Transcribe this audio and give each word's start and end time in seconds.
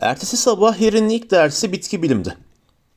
Ertesi 0.00 0.36
sabah 0.36 0.80
Harry'nin 0.80 1.08
ilk 1.08 1.30
dersi 1.30 1.72
bitki 1.72 2.02
bilimdi. 2.02 2.36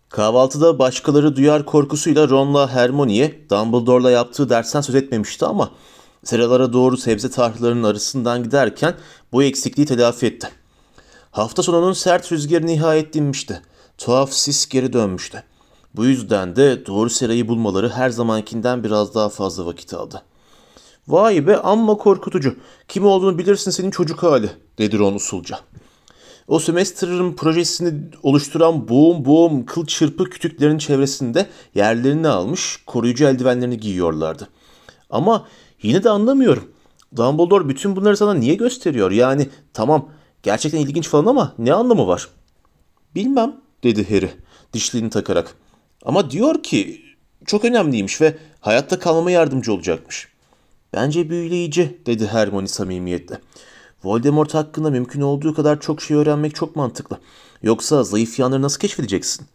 Kahvaltıda 0.10 0.80
başkaları 0.80 1.36
duyar 1.36 1.66
korkusuyla 1.66 2.30
Ron'la 2.30 2.72
Hermione'ye 2.72 3.46
Dumbledore'la 3.50 4.12
yaptığı 4.12 4.50
dersten 4.50 4.82
söz 4.82 4.96
etmemişti 4.96 5.46
ama 5.46 5.72
seralara 6.24 6.74
doğru 6.74 6.98
sebze 6.98 7.30
tarlalarının 7.30 7.84
arasından 7.84 8.44
giderken 8.44 8.96
bu 9.32 9.44
eksikliği 9.44 9.88
telafi 9.88 10.26
etti. 10.26 10.50
Hafta 11.32 11.64
sonunun 11.64 11.94
sert 11.94 12.32
rüzgarı 12.32 12.66
nihayet 12.66 13.14
dinmişti. 13.14 13.62
Tuhaf 13.98 14.34
sis 14.34 14.70
geri 14.70 14.94
dönmüştü. 14.94 15.44
Bu 15.96 16.06
yüzden 16.06 16.56
de 16.56 16.86
doğru 16.86 17.10
serayı 17.10 17.48
bulmaları 17.48 17.90
her 17.90 18.10
zamankinden 18.10 18.84
biraz 18.84 19.16
daha 19.16 19.30
fazla 19.30 19.66
vakit 19.66 19.94
aldı. 19.94 20.22
Vay 21.08 21.48
be 21.48 21.58
amma 21.58 21.98
korkutucu. 21.98 22.56
Kim 22.88 23.06
olduğunu 23.06 23.38
bilirsin 23.38 23.72
senin 23.72 23.92
çocuk 23.92 24.24
hali 24.24 24.50
dedi 24.78 25.00
Ron 25.00 25.14
usulca. 25.14 25.60
O 26.48 26.60
Semester'ın 26.60 27.34
projesini 27.34 27.94
oluşturan 28.24 28.90
boğum 28.90 29.26
boğum 29.26 29.66
kıl 29.66 29.86
çırpı 29.86 30.24
kütüklerin 30.24 30.78
çevresinde 30.78 31.48
yerlerini 31.76 32.28
almış 32.28 32.84
koruyucu 32.86 33.26
eldivenlerini 33.26 33.80
giyiyorlardı. 33.80 34.50
Ama 35.10 35.48
yine 35.82 36.04
de 36.04 36.10
anlamıyorum. 36.10 36.72
Dumbledore 37.16 37.70
bütün 37.70 37.96
bunları 37.96 38.18
sana 38.18 38.34
niye 38.34 38.56
gösteriyor? 38.56 39.12
Yani 39.12 39.50
tamam 39.74 40.10
gerçekten 40.44 40.80
ilginç 40.80 41.08
falan 41.08 41.26
ama 41.26 41.54
ne 41.58 41.74
anlamı 41.74 42.08
var? 42.08 42.28
Bilmem 43.16 43.56
dedi 43.84 44.10
Harry 44.10 44.32
dişliğini 44.74 45.10
takarak. 45.10 45.56
Ama 46.06 46.32
diyor 46.32 46.64
ki 46.64 47.02
çok 47.46 47.66
önemliymiş 47.66 48.22
ve 48.22 48.38
hayatta 48.60 49.00
kalmama 49.00 49.32
yardımcı 49.32 49.74
olacakmış. 49.74 50.28
Bence 50.94 51.30
büyüleyici 51.30 51.98
dedi 52.06 52.28
Hermione 52.28 52.68
samimiyetle. 52.68 53.40
Voldemort 54.04 54.54
hakkında 54.54 54.90
mümkün 54.90 55.22
olduğu 55.22 55.54
kadar 55.54 55.82
çok 55.82 56.02
şey 56.02 56.18
öğrenmek 56.18 56.56
çok 56.56 56.76
mantıklı. 56.76 57.20
Yoksa 57.64 58.04
zayıf 58.04 58.40
yanları 58.40 58.62
nasıl 58.62 58.80
keşfedeceksin? 58.80 59.46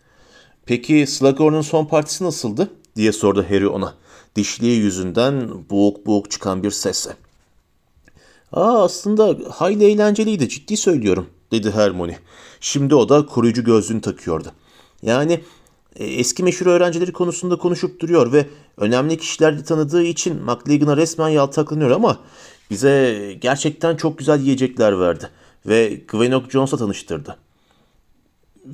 Peki 0.66 1.06
Slughorn'un 1.06 1.60
son 1.60 1.84
partisi 1.84 2.24
nasıldı? 2.24 2.70
diye 2.96 3.12
sordu 3.12 3.46
Harry 3.48 3.68
ona. 3.68 3.94
Dişliği 4.36 4.78
yüzünden 4.78 5.50
boğuk 5.70 6.06
boğuk 6.06 6.30
çıkan 6.30 6.62
bir 6.62 6.70
sesle. 6.70 7.16
Aa 8.52 8.84
aslında 8.84 9.38
hayli 9.50 9.84
eğlenceliydi 9.84 10.48
ciddi 10.48 10.76
söylüyorum 10.76 11.26
dedi 11.52 11.70
Hermione. 11.70 12.18
Şimdi 12.60 12.94
o 12.94 13.08
da 13.08 13.26
koruyucu 13.26 13.64
gözlüğünü 13.64 14.00
takıyordu. 14.00 14.52
Yani 15.02 15.40
e, 15.96 16.04
eski 16.04 16.42
meşhur 16.42 16.66
öğrencileri 16.66 17.12
konusunda 17.12 17.58
konuşup 17.58 18.00
duruyor 18.00 18.32
ve 18.32 18.46
önemli 18.76 19.18
kişilerle 19.18 19.64
tanıdığı 19.64 20.02
için 20.02 20.42
McLagan'a 20.42 20.96
resmen 20.96 21.28
yaltaklanıyor 21.28 21.90
ama 21.90 22.18
bize 22.70 23.32
gerçekten 23.40 23.96
çok 23.96 24.18
güzel 24.18 24.40
yiyecekler 24.40 25.00
verdi 25.00 25.30
ve 25.66 26.02
Gwenok 26.08 26.50
Jones'la 26.50 26.78
tanıştırdı. 26.78 27.36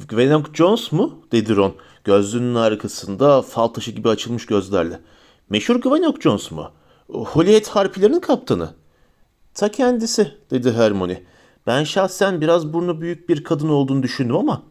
Gwenok 0.08 0.56
Jones 0.56 0.92
mu? 0.92 1.18
dedi 1.32 1.56
Ron 1.56 1.74
gözlüğünün 2.04 2.54
arkasında 2.54 3.42
fal 3.42 3.68
taşı 3.68 3.90
gibi 3.90 4.08
açılmış 4.08 4.46
gözlerle. 4.46 5.00
Meşhur 5.50 5.76
Gwenok 5.76 6.22
Jones 6.22 6.50
mu? 6.50 6.70
Holyhead 7.08 7.66
harpilerinin 7.66 8.20
kaptanı. 8.20 8.74
Ta 9.54 9.70
kendisi 9.70 10.34
dedi 10.50 10.72
Hermione. 10.72 11.22
Ben 11.66 11.84
şahsen 11.84 12.40
biraz 12.40 12.72
burnu 12.72 13.00
büyük 13.00 13.28
bir 13.28 13.44
kadın 13.44 13.68
olduğunu 13.68 14.02
düşündüm 14.02 14.36
ama 14.36 14.62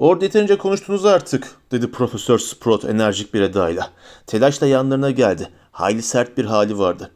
Orada 0.00 0.24
yeterince 0.24 0.58
konuştunuz 0.58 1.04
artık, 1.04 1.56
dedi 1.72 1.90
Profesör 1.90 2.38
Sprout 2.38 2.84
enerjik 2.84 3.34
bir 3.34 3.40
edayla. 3.40 3.90
Telaşla 4.26 4.66
yanlarına 4.66 5.10
geldi. 5.10 5.48
Hayli 5.72 6.02
sert 6.02 6.38
bir 6.38 6.44
hali 6.44 6.78
vardı. 6.78 7.10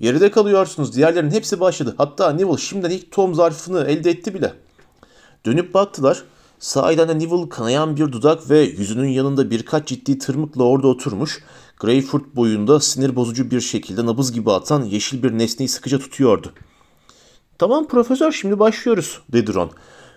Geride 0.00 0.30
kalıyorsunuz, 0.30 0.96
diğerlerinin 0.96 1.30
hepsi 1.30 1.60
başladı. 1.60 1.94
Hatta 1.98 2.32
Neville 2.32 2.56
şimdiden 2.56 2.90
ilk 2.90 3.12
tom 3.12 3.34
zarfını 3.34 3.84
elde 3.84 4.10
etti 4.10 4.34
bile. 4.34 4.54
Dönüp 5.46 5.74
baktılar. 5.74 6.24
Sahiden 6.58 7.08
de 7.08 7.18
Neville 7.18 7.48
kanayan 7.48 7.96
bir 7.96 8.12
dudak 8.12 8.50
ve 8.50 8.60
yüzünün 8.60 9.08
yanında 9.08 9.50
birkaç 9.50 9.88
ciddi 9.88 10.18
tırmıkla 10.18 10.64
orada 10.64 10.88
oturmuş, 10.88 11.44
Greyfurt 11.78 12.36
boyunda 12.36 12.80
sinir 12.80 13.16
bozucu 13.16 13.50
bir 13.50 13.60
şekilde 13.60 14.06
nabız 14.06 14.32
gibi 14.32 14.50
atan 14.50 14.82
yeşil 14.84 15.22
bir 15.22 15.38
nesneyi 15.38 15.68
sıkıca 15.68 15.98
tutuyordu. 15.98 16.52
Tamam 17.58 17.88
profesör 17.88 18.32
şimdi 18.32 18.58
başlıyoruz 18.58 19.20
dedi 19.32 19.54
Ron 19.54 19.70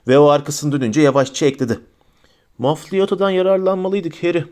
ve 0.08 0.20
o 0.20 0.28
arkasını 0.28 0.72
dönünce 0.72 1.02
yavaşça 1.02 1.46
ekledi. 1.46 1.80
Mafliyoto'dan 2.58 3.30
yararlanmalıydık 3.30 4.24
Harry. 4.24 4.46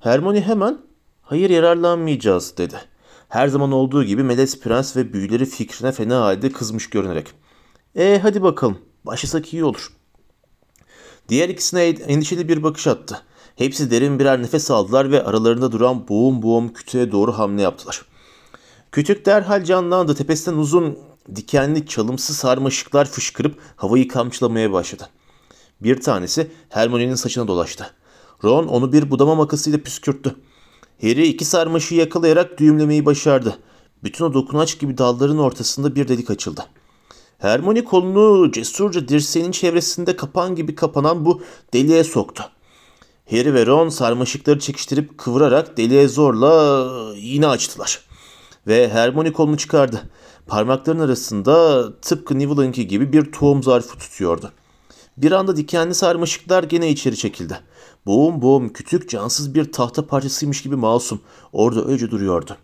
Hermione 0.00 0.40
hemen 0.40 0.78
hayır 1.22 1.50
yararlanmayacağız 1.50 2.56
dedi. 2.58 2.76
Her 3.28 3.48
zaman 3.48 3.72
olduğu 3.72 4.04
gibi 4.04 4.22
Melez 4.22 4.60
Prens 4.60 4.96
ve 4.96 5.12
büyüleri 5.12 5.46
fikrine 5.46 5.92
fena 5.92 6.20
halde 6.20 6.52
kızmış 6.52 6.90
görünerek. 6.90 7.26
E 7.96 8.18
hadi 8.22 8.42
bakalım 8.42 8.78
başlasak 9.04 9.54
iyi 9.54 9.64
olur. 9.64 9.92
Diğer 11.28 11.48
ikisine 11.48 11.84
endişeli 11.84 12.48
bir 12.48 12.62
bakış 12.62 12.86
attı. 12.86 13.22
Hepsi 13.56 13.90
derin 13.90 14.18
birer 14.18 14.42
nefes 14.42 14.70
aldılar 14.70 15.10
ve 15.10 15.24
aralarında 15.24 15.72
duran 15.72 16.08
boğum 16.08 16.42
boğum 16.42 16.72
kütüğe 16.72 17.12
doğru 17.12 17.32
hamle 17.32 17.62
yaptılar. 17.62 18.02
Kütük 18.92 19.26
derhal 19.26 19.64
canlandı. 19.64 20.14
Tepesinden 20.14 20.56
uzun, 20.56 20.98
dikenli, 21.36 21.86
çalımsı 21.86 22.34
sarmaşıklar 22.34 23.04
fışkırıp 23.04 23.58
havayı 23.76 24.08
kamçılamaya 24.08 24.72
başladı. 24.72 25.08
Bir 25.80 26.00
tanesi 26.00 26.50
Hermione'nin 26.68 27.14
saçına 27.14 27.48
dolaştı. 27.48 27.94
Ron 28.44 28.66
onu 28.66 28.92
bir 28.92 29.10
budama 29.10 29.34
makasıyla 29.34 29.78
püskürttü. 29.78 30.36
Harry 31.02 31.28
iki 31.28 31.44
sarmaşığı 31.44 31.94
yakalayarak 31.94 32.58
düğümlemeyi 32.58 33.06
başardı. 33.06 33.58
Bütün 34.04 34.24
o 34.24 34.34
dokunaç 34.34 34.78
gibi 34.78 34.98
dalların 34.98 35.38
ortasında 35.38 35.94
bir 35.94 36.08
delik 36.08 36.30
açıldı. 36.30 36.64
Hermione 37.38 37.84
kolunu 37.84 38.52
cesurca 38.52 39.08
dirseğinin 39.08 39.50
çevresinde 39.50 40.16
kapan 40.16 40.54
gibi 40.54 40.74
kapanan 40.74 41.24
bu 41.24 41.42
deliğe 41.72 42.04
soktu. 42.04 42.44
Harry 43.30 43.54
ve 43.54 43.66
Ron 43.66 43.88
sarmaşıkları 43.88 44.58
çekiştirip 44.58 45.18
kıvırarak 45.18 45.76
deliğe 45.76 46.08
zorla 46.08 46.86
yine 47.16 47.46
açtılar. 47.46 48.00
Ve 48.66 48.88
Hermione 48.88 49.32
kolunu 49.32 49.56
çıkardı. 49.56 50.02
Parmakların 50.46 51.00
arasında 51.00 51.92
tıpkı 52.00 52.38
Neville'ınki 52.38 52.86
gibi 52.86 53.12
bir 53.12 53.32
tohum 53.32 53.62
zarfı 53.62 53.98
tutuyordu. 53.98 54.52
Bir 55.16 55.32
anda 55.32 55.56
dikenli 55.56 55.94
sarmaşıklar 55.94 56.62
gene 56.62 56.90
içeri 56.90 57.16
çekildi. 57.16 57.60
Boğum 58.06 58.42
boğum 58.42 58.68
küçük 58.68 59.08
cansız 59.08 59.54
bir 59.54 59.72
tahta 59.72 60.06
parçasıymış 60.06 60.62
gibi 60.62 60.76
masum 60.76 61.20
orada 61.52 61.84
öylece 61.84 62.10
duruyordu. 62.10 62.56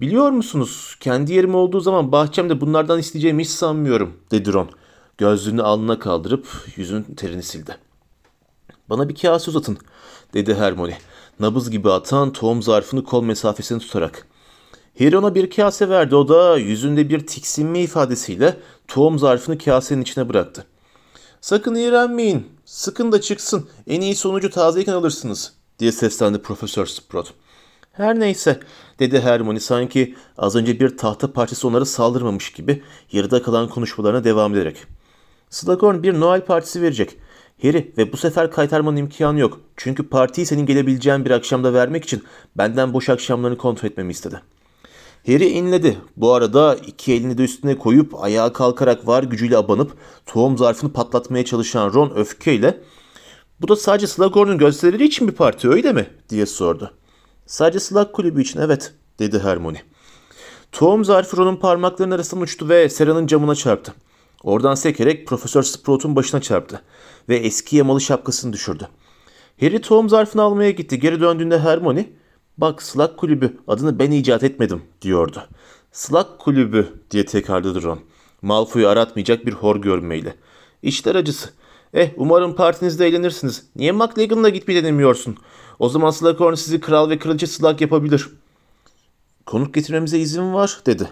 Biliyor 0.00 0.30
musunuz 0.30 0.96
kendi 1.00 1.32
yerim 1.32 1.54
olduğu 1.54 1.80
zaman 1.80 2.12
bahçemde 2.12 2.60
bunlardan 2.60 2.98
isteyeceğimi 2.98 3.42
hiç 3.42 3.50
sanmıyorum 3.50 4.16
dedi 4.30 4.52
Ron. 4.52 4.68
Gözlüğünü 5.18 5.62
alnına 5.62 5.98
kaldırıp 5.98 6.46
yüzünün 6.76 7.02
terini 7.02 7.42
sildi. 7.42 7.76
Bana 8.90 9.08
bir 9.08 9.14
kase 9.14 9.50
uzatın 9.50 9.78
dedi 10.34 10.54
Hermione. 10.54 10.98
Nabız 11.40 11.70
gibi 11.70 11.90
atan 11.90 12.32
tohum 12.32 12.62
zarfını 12.62 13.04
kol 13.04 13.22
mesafesini 13.22 13.78
tutarak. 13.78 14.26
Harry 14.98 15.18
ona 15.18 15.34
bir 15.34 15.50
kase 15.50 15.88
verdi. 15.88 16.16
O 16.16 16.28
da 16.28 16.56
yüzünde 16.56 17.08
bir 17.08 17.26
tiksinme 17.26 17.80
ifadesiyle 17.80 18.56
tohum 18.88 19.18
zarfını 19.18 19.58
kasenin 19.58 20.02
içine 20.02 20.28
bıraktı. 20.28 20.66
Sakın 21.40 21.74
iğrenmeyin. 21.74 22.46
Sıkın 22.64 23.12
da 23.12 23.20
çıksın. 23.20 23.68
En 23.86 24.00
iyi 24.00 24.16
sonucu 24.16 24.50
tazeyken 24.50 24.92
alırsınız 24.92 25.52
diye 25.78 25.92
seslendi 25.92 26.38
Profesör 26.38 26.86
Sprout. 26.86 27.34
Her 27.92 28.20
neyse 28.20 28.60
dedi 28.98 29.20
Hermione 29.20 29.60
sanki 29.60 30.14
az 30.38 30.56
önce 30.56 30.80
bir 30.80 30.96
tahta 30.96 31.32
parçası 31.32 31.68
onlara 31.68 31.84
saldırmamış 31.84 32.52
gibi 32.52 32.82
yarıda 33.12 33.42
kalan 33.42 33.68
konuşmalarına 33.68 34.24
devam 34.24 34.54
ederek. 34.54 34.76
Slughorn 35.50 36.02
bir 36.02 36.20
Noel 36.20 36.40
partisi 36.40 36.82
verecek. 36.82 37.16
Harry 37.62 37.92
ve 37.98 38.12
bu 38.12 38.16
sefer 38.16 38.50
kaytarmanın 38.50 38.96
imkanı 38.96 39.40
yok. 39.40 39.60
Çünkü 39.76 40.08
partiyi 40.08 40.46
senin 40.46 40.66
gelebileceğin 40.66 41.24
bir 41.24 41.30
akşamda 41.30 41.74
vermek 41.74 42.04
için 42.04 42.24
benden 42.56 42.92
boş 42.92 43.08
akşamlarını 43.08 43.58
kontrol 43.58 43.88
etmemi 43.88 44.12
istedi. 44.12 44.40
Harry 45.26 45.48
inledi. 45.48 45.98
Bu 46.16 46.32
arada 46.32 46.76
iki 46.86 47.12
elini 47.12 47.38
de 47.38 47.42
üstüne 47.42 47.78
koyup 47.78 48.24
ayağa 48.24 48.52
kalkarak 48.52 49.06
var 49.06 49.22
gücüyle 49.22 49.56
abanıp 49.56 49.92
tohum 50.26 50.58
zarfını 50.58 50.92
patlatmaya 50.92 51.44
çalışan 51.44 51.92
Ron 51.94 52.12
öfkeyle 52.16 52.80
''Bu 53.60 53.68
da 53.68 53.76
sadece 53.76 54.06
Slughorn'un 54.06 54.58
gösterileri 54.58 55.04
için 55.04 55.28
bir 55.28 55.32
parti 55.32 55.68
öyle 55.68 55.92
mi?'' 55.92 56.10
diye 56.28 56.46
sordu. 56.46 56.94
''Sadece 57.46 57.80
Slug 57.80 58.12
kulübü 58.12 58.42
için 58.42 58.60
evet.'' 58.60 58.94
dedi 59.18 59.38
Hermione. 59.38 59.82
Tohum 60.72 61.04
zarfı 61.04 61.36
Ron'un 61.36 61.56
parmaklarının 61.56 62.14
arasından 62.14 62.42
uçtu 62.42 62.68
ve 62.68 62.88
Sera'nın 62.88 63.26
camına 63.26 63.54
çarptı. 63.54 63.94
Oradan 64.42 64.74
sekerek 64.74 65.26
Profesör 65.26 65.62
Sprout'un 65.62 66.16
başına 66.16 66.40
çarptı 66.40 66.82
ve 67.28 67.36
eski 67.36 67.76
yamalı 67.76 68.00
şapkasını 68.00 68.52
düşürdü. 68.52 68.88
Harry 69.60 69.80
tohum 69.80 70.08
zarfını 70.08 70.42
almaya 70.42 70.70
gitti. 70.70 71.00
Geri 71.00 71.20
döndüğünde 71.20 71.58
Hermione 71.58 72.08
Bak 72.58 72.82
Slug 72.82 73.16
kulübü 73.16 73.56
adını 73.68 73.98
ben 73.98 74.10
icat 74.10 74.44
etmedim 74.44 74.82
diyordu. 75.02 75.42
Slug 75.92 76.26
kulübü 76.38 76.88
diye 77.10 77.24
tekrarladı 77.26 77.82
Ron. 77.82 78.00
Malfoy'u 78.42 78.88
aratmayacak 78.88 79.46
bir 79.46 79.52
hor 79.52 79.76
görmeyle. 79.76 80.34
İşler 80.82 81.14
acısı. 81.14 81.50
Eh 81.94 82.10
umarım 82.16 82.56
partinizde 82.56 83.06
eğlenirsiniz. 83.06 83.66
Niye 83.76 83.92
McLagan'la 83.92 84.48
gitmeyi 84.48 84.82
denemiyorsun? 84.82 85.36
O 85.78 85.88
zaman 85.88 86.10
Slughorn 86.10 86.54
sizi 86.54 86.80
kral 86.80 87.10
ve 87.10 87.18
kraliçe 87.18 87.46
Slug 87.46 87.80
yapabilir. 87.80 88.28
Konuk 89.46 89.74
getirmemize 89.74 90.18
izin 90.18 90.54
var 90.54 90.80
dedi. 90.86 91.08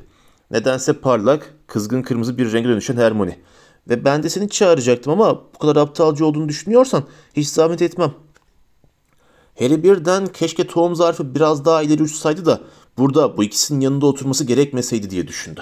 Nedense 0.51 0.93
parlak, 0.93 1.55
kızgın 1.67 2.03
kırmızı 2.03 2.39
bir 2.39 2.53
renge 2.53 2.69
dönüşen 2.69 2.97
Hermione. 2.97 3.39
Ve 3.89 4.05
ben 4.05 4.23
de 4.23 4.29
seni 4.29 4.49
çağıracaktım 4.49 5.13
ama 5.13 5.45
bu 5.55 5.59
kadar 5.59 5.77
aptalca 5.77 6.25
olduğunu 6.25 6.49
düşünüyorsan 6.49 7.05
hiç 7.37 7.49
zahmet 7.49 7.83
etmem. 7.83 8.15
Harry 9.59 9.83
birden 9.83 10.27
keşke 10.27 10.67
tohum 10.67 10.95
zarfı 10.95 11.35
biraz 11.35 11.65
daha 11.65 11.83
ileri 11.83 12.03
uçsaydı 12.03 12.47
da 12.47 12.61
burada 12.99 13.37
bu 13.37 13.45
ikisinin 13.45 13.81
yanında 13.81 14.07
oturması 14.07 14.45
gerekmeseydi 14.45 15.11
diye 15.11 15.29
düşündü. 15.29 15.61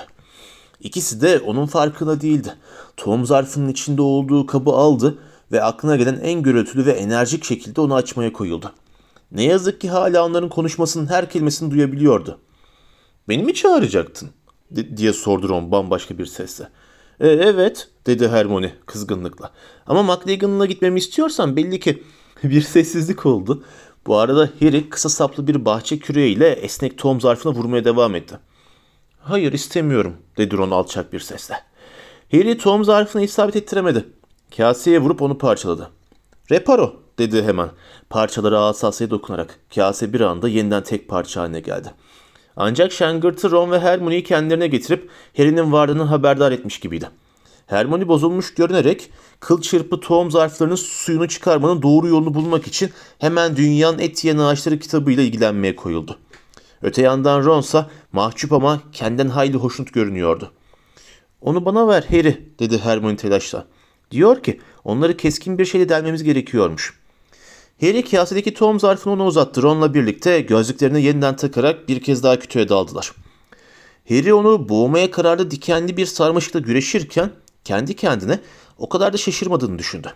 İkisi 0.81 1.21
de 1.21 1.39
onun 1.39 1.67
farkında 1.67 2.21
değildi. 2.21 2.55
Tohum 2.97 3.27
zarfının 3.27 3.69
içinde 3.69 4.03
olduğu 4.03 4.47
kabı 4.47 4.71
aldı 4.71 5.19
ve 5.53 5.63
aklına 5.63 5.97
gelen 5.97 6.21
en 6.23 6.43
gürültülü 6.43 6.87
ve 6.87 6.93
enerjik 6.93 7.45
şekilde 7.45 7.81
onu 7.81 7.95
açmaya 7.95 8.33
koyuldu. 8.33 8.73
Ne 9.33 9.45
yazık 9.45 9.81
ki 9.81 9.91
hala 9.91 10.27
onların 10.27 10.49
konuşmasının 10.49 11.07
her 11.07 11.31
kelimesini 11.31 11.71
duyabiliyordu. 11.71 12.39
Beni 13.29 13.43
mi 13.43 13.55
çağıracaktın? 13.55 14.31
diye 14.97 15.13
sordu 15.13 15.49
Ron 15.49 15.71
bambaşka 15.71 16.19
bir 16.19 16.27
sesle. 16.27 16.69
E, 17.21 17.29
evet 17.29 17.89
dedi 18.07 18.29
Hermione 18.29 18.75
kızgınlıkla. 18.87 19.51
Ama 19.87 20.03
McLagan'la 20.03 20.67
gitmemi 20.67 20.99
istiyorsan 20.99 21.57
belli 21.57 21.81
ki 21.81 22.03
bir 22.51 22.61
sessizlik 22.61 23.27
oldu. 23.27 23.65
Bu 24.07 24.19
arada 24.19 24.51
Harry 24.61 24.89
kısa 24.89 25.09
saplı 25.09 25.47
bir 25.47 25.65
bahçe 25.65 25.99
küreğiyle 25.99 26.49
esnek 26.49 26.99
tohum 26.99 27.21
zarfına 27.21 27.55
vurmaya 27.55 27.85
devam 27.85 28.15
etti. 28.15 28.39
Hayır 29.21 29.53
istemiyorum 29.53 30.17
dedi 30.37 30.57
Ron 30.57 30.71
alçak 30.71 31.13
bir 31.13 31.21
sesle. 31.21 31.55
Harry 32.33 32.59
tohum 32.59 32.85
zarfını 32.85 33.23
isabet 33.23 33.57
ettiremedi. 33.57 34.07
Kaseye 34.57 35.01
vurup 35.01 35.23
onu 35.23 35.39
parçaladı. 35.39 35.91
Reparo 36.51 36.97
dedi 37.19 37.43
hemen. 37.43 37.69
Parçaları 38.11 38.59
asasaya 38.59 39.11
dokunarak. 39.11 39.59
Kase 39.75 40.13
bir 40.13 40.21
anda 40.21 40.49
yeniden 40.49 40.83
tek 40.83 41.09
parça 41.09 41.41
haline 41.41 41.61
geldi. 41.61 41.89
Ancak 42.57 42.93
şangırtı 42.93 43.51
Ron 43.51 43.71
ve 43.71 43.81
Hermione'yi 43.81 44.25
kendilerine 44.25 44.67
getirip 44.67 45.11
Harry'nin 45.37 45.73
varlığını 45.73 46.03
haberdar 46.03 46.53
etmiş 46.53 46.81
gibiydi. 46.81 47.09
Hermione 47.67 48.09
bozulmuş 48.09 48.55
görünerek 48.55 49.11
kıl 49.41 49.61
çırpı 49.61 50.01
tohum 50.01 50.31
zarflarının 50.31 50.75
suyunu 50.75 51.29
çıkarmanın 51.29 51.83
doğru 51.83 52.09
yolunu 52.09 52.35
bulmak 52.35 52.67
için 52.67 52.91
hemen 53.19 53.57
dünyanın 53.57 53.99
et 53.99 54.25
yiyen 54.25 54.39
ağaçları 54.39 54.79
kitabıyla 54.79 55.23
ilgilenmeye 55.23 55.77
koyuldu. 55.77 56.19
Öte 56.83 57.03
yandan 57.03 57.45
Ron 57.45 57.61
ise 57.61 57.87
mahcup 58.13 58.53
ama 58.53 58.81
kendinden 58.93 59.29
hayli 59.29 59.57
hoşnut 59.57 59.93
görünüyordu. 59.93 60.53
Onu 61.41 61.65
bana 61.65 61.89
ver 61.89 62.05
Harry 62.11 62.49
dedi 62.59 62.79
Hermione 62.79 63.17
telaşla. 63.17 63.67
Diyor 64.11 64.43
ki 64.43 64.61
onları 64.85 65.17
keskin 65.17 65.59
bir 65.59 65.65
şeyle 65.65 65.89
delmemiz 65.89 66.23
gerekiyormuş. 66.23 66.99
Harry 67.81 68.05
kasedeki 68.05 68.55
tohum 68.55 68.81
zarfını 68.81 69.13
ona 69.13 69.27
uzattı. 69.27 69.63
Ron'la 69.63 69.95
birlikte 69.95 70.41
gözlüklerini 70.41 71.03
yeniden 71.03 71.37
takarak 71.37 71.89
bir 71.89 72.01
kez 72.01 72.23
daha 72.23 72.39
kütüğe 72.39 72.69
daldılar. 72.69 73.13
Harry 74.09 74.35
onu 74.35 74.69
boğmaya 74.69 75.11
kararlı 75.11 75.51
dikenli 75.51 75.97
bir 75.97 76.07
sarmaşıkla 76.07 76.61
güreşirken 76.61 77.31
kendi 77.65 77.97
kendine 77.97 78.41
o 78.79 78.89
kadar 78.89 79.13
da 79.13 79.17
şaşırmadığını 79.17 79.79
düşündü. 79.79 80.13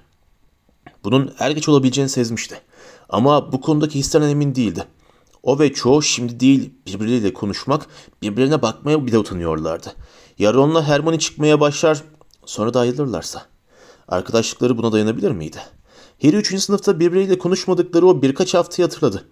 Bunun 1.05 1.35
er 1.39 1.51
geç 1.51 1.69
olabileceğini 1.69 2.09
sezmişti. 2.09 2.61
Ama 3.09 3.53
bu 3.53 3.61
konudaki 3.61 3.99
hislerinden 3.99 4.31
emin 4.31 4.55
değildi. 4.55 4.87
O 5.43 5.59
ve 5.59 5.73
çoğu 5.73 6.03
şimdi 6.03 6.41
değil 6.41 6.75
birbirleriyle 6.87 7.33
konuşmak, 7.33 7.87
birbirlerine 8.23 8.63
bakmaya 8.63 9.07
bile 9.07 9.19
utanıyorlardı. 9.19 9.93
Ya 10.39 10.55
Ron'la 10.55 10.89
Hermione 10.89 11.19
çıkmaya 11.19 11.61
başlar, 11.61 12.03
sonra 12.47 12.75
da 12.75 12.81
ayrılırlarsa. 12.81 13.43
Arkadaşlıkları 14.09 14.79
buna 14.79 14.93
dayanabilir 14.93 15.31
miydi? 15.31 15.59
Harry 16.23 16.37
3. 16.37 16.63
sınıfta 16.63 17.01
birbirleriyle 17.01 17.39
konuşmadıkları 17.39 18.07
o 18.07 18.23
birkaç 18.23 18.55
haftayı 18.55 18.89
hatırladı. 18.89 19.25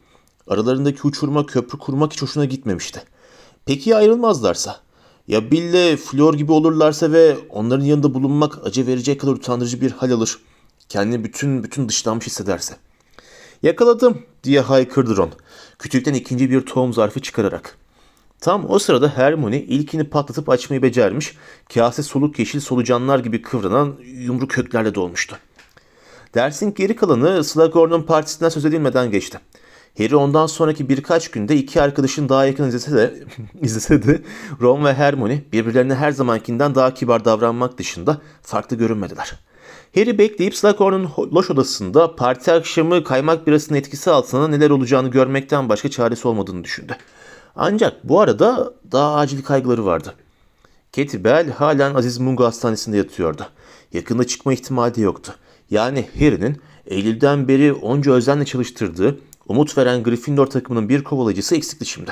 Aralarındaki 0.48 1.06
uçurma 1.06 1.46
köprü 1.46 1.78
kurmak 1.78 2.12
hiç 2.12 2.22
hoşuna 2.22 2.44
gitmemişti. 2.44 3.02
Peki 3.66 3.90
ya 3.90 3.96
ayrılmazlarsa? 3.96 4.80
Ya 5.28 5.50
Bill'le 5.50 5.96
Flor 5.96 6.34
gibi 6.34 6.52
olurlarsa 6.52 7.12
ve 7.12 7.36
onların 7.48 7.84
yanında 7.84 8.14
bulunmak 8.14 8.66
acı 8.66 8.86
verecek 8.86 9.20
kadar 9.20 9.32
utandırıcı 9.32 9.80
bir 9.80 9.90
hal 9.90 10.10
alır. 10.10 10.38
Kendini 10.88 11.24
bütün 11.24 11.62
bütün 11.62 11.88
dışlanmış 11.88 12.26
hissederse. 12.26 12.76
Yakaladım 13.62 14.22
diye 14.44 14.60
haykırdı 14.60 15.16
Ron. 15.16 15.30
Küçükten 15.78 16.14
ikinci 16.14 16.50
bir 16.50 16.60
tohum 16.60 16.92
zarfı 16.92 17.20
çıkararak. 17.20 17.78
Tam 18.40 18.70
o 18.70 18.78
sırada 18.78 19.08
Hermione 19.08 19.62
ilkini 19.62 20.04
patlatıp 20.04 20.48
açmayı 20.48 20.82
becermiş, 20.82 21.36
kase 21.74 22.02
soluk 22.02 22.38
yeşil 22.38 22.60
solucanlar 22.60 23.18
gibi 23.18 23.42
kıvranan 23.42 23.94
yumru 24.04 24.48
köklerle 24.48 24.94
dolmuştu. 24.94 25.36
Dersin 26.34 26.74
geri 26.74 26.96
kalanı 26.96 27.44
Slughorn'un 27.44 28.02
partisinden 28.02 28.48
söz 28.48 28.64
edilmeden 28.64 29.10
geçti. 29.10 29.40
Harry 29.98 30.16
ondan 30.16 30.46
sonraki 30.46 30.88
birkaç 30.88 31.30
günde 31.30 31.56
iki 31.56 31.82
arkadaşın 31.82 32.28
daha 32.28 32.46
yakın 32.46 32.68
izlese 32.68 32.92
de, 32.92 33.14
izlese 33.62 34.02
de 34.02 34.22
Ron 34.62 34.84
ve 34.84 34.94
Hermione 34.94 35.42
birbirlerine 35.52 35.94
her 35.94 36.10
zamankinden 36.10 36.74
daha 36.74 36.94
kibar 36.94 37.24
davranmak 37.24 37.78
dışında 37.78 38.20
farklı 38.42 38.76
görünmediler. 38.76 39.32
Harry 39.94 40.18
bekleyip 40.18 40.56
Slughorn'un 40.56 41.10
loş 41.34 41.50
odasında 41.50 42.16
parti 42.16 42.52
akşamı 42.52 43.04
kaymak 43.04 43.46
birasının 43.46 43.78
etkisi 43.78 44.10
altında 44.10 44.48
neler 44.48 44.70
olacağını 44.70 45.08
görmekten 45.08 45.68
başka 45.68 45.90
çaresi 45.90 46.28
olmadığını 46.28 46.64
düşündü. 46.64 46.96
Ancak 47.56 48.08
bu 48.08 48.20
arada 48.20 48.74
daha 48.92 49.14
acil 49.14 49.42
kaygıları 49.42 49.86
vardı. 49.86 50.14
Katie 50.96 51.24
Bell 51.24 51.50
halen 51.50 51.94
Aziz 51.94 52.18
Mungo 52.18 52.44
hastanesinde 52.44 52.96
yatıyordu. 52.96 53.46
Yakında 53.92 54.26
çıkma 54.26 54.52
ihtimali 54.52 54.94
de 54.94 55.00
yoktu. 55.00 55.34
Yani 55.70 56.08
Harry'nin 56.18 56.60
Eylül'den 56.86 57.48
beri 57.48 57.72
onca 57.72 58.12
özenle 58.12 58.44
çalıştırdığı, 58.44 59.18
umut 59.48 59.78
veren 59.78 60.02
Gryffindor 60.02 60.46
takımının 60.46 60.88
bir 60.88 61.04
kovalayıcısı 61.04 61.56
eksikti 61.56 61.86
şimdi. 61.86 62.10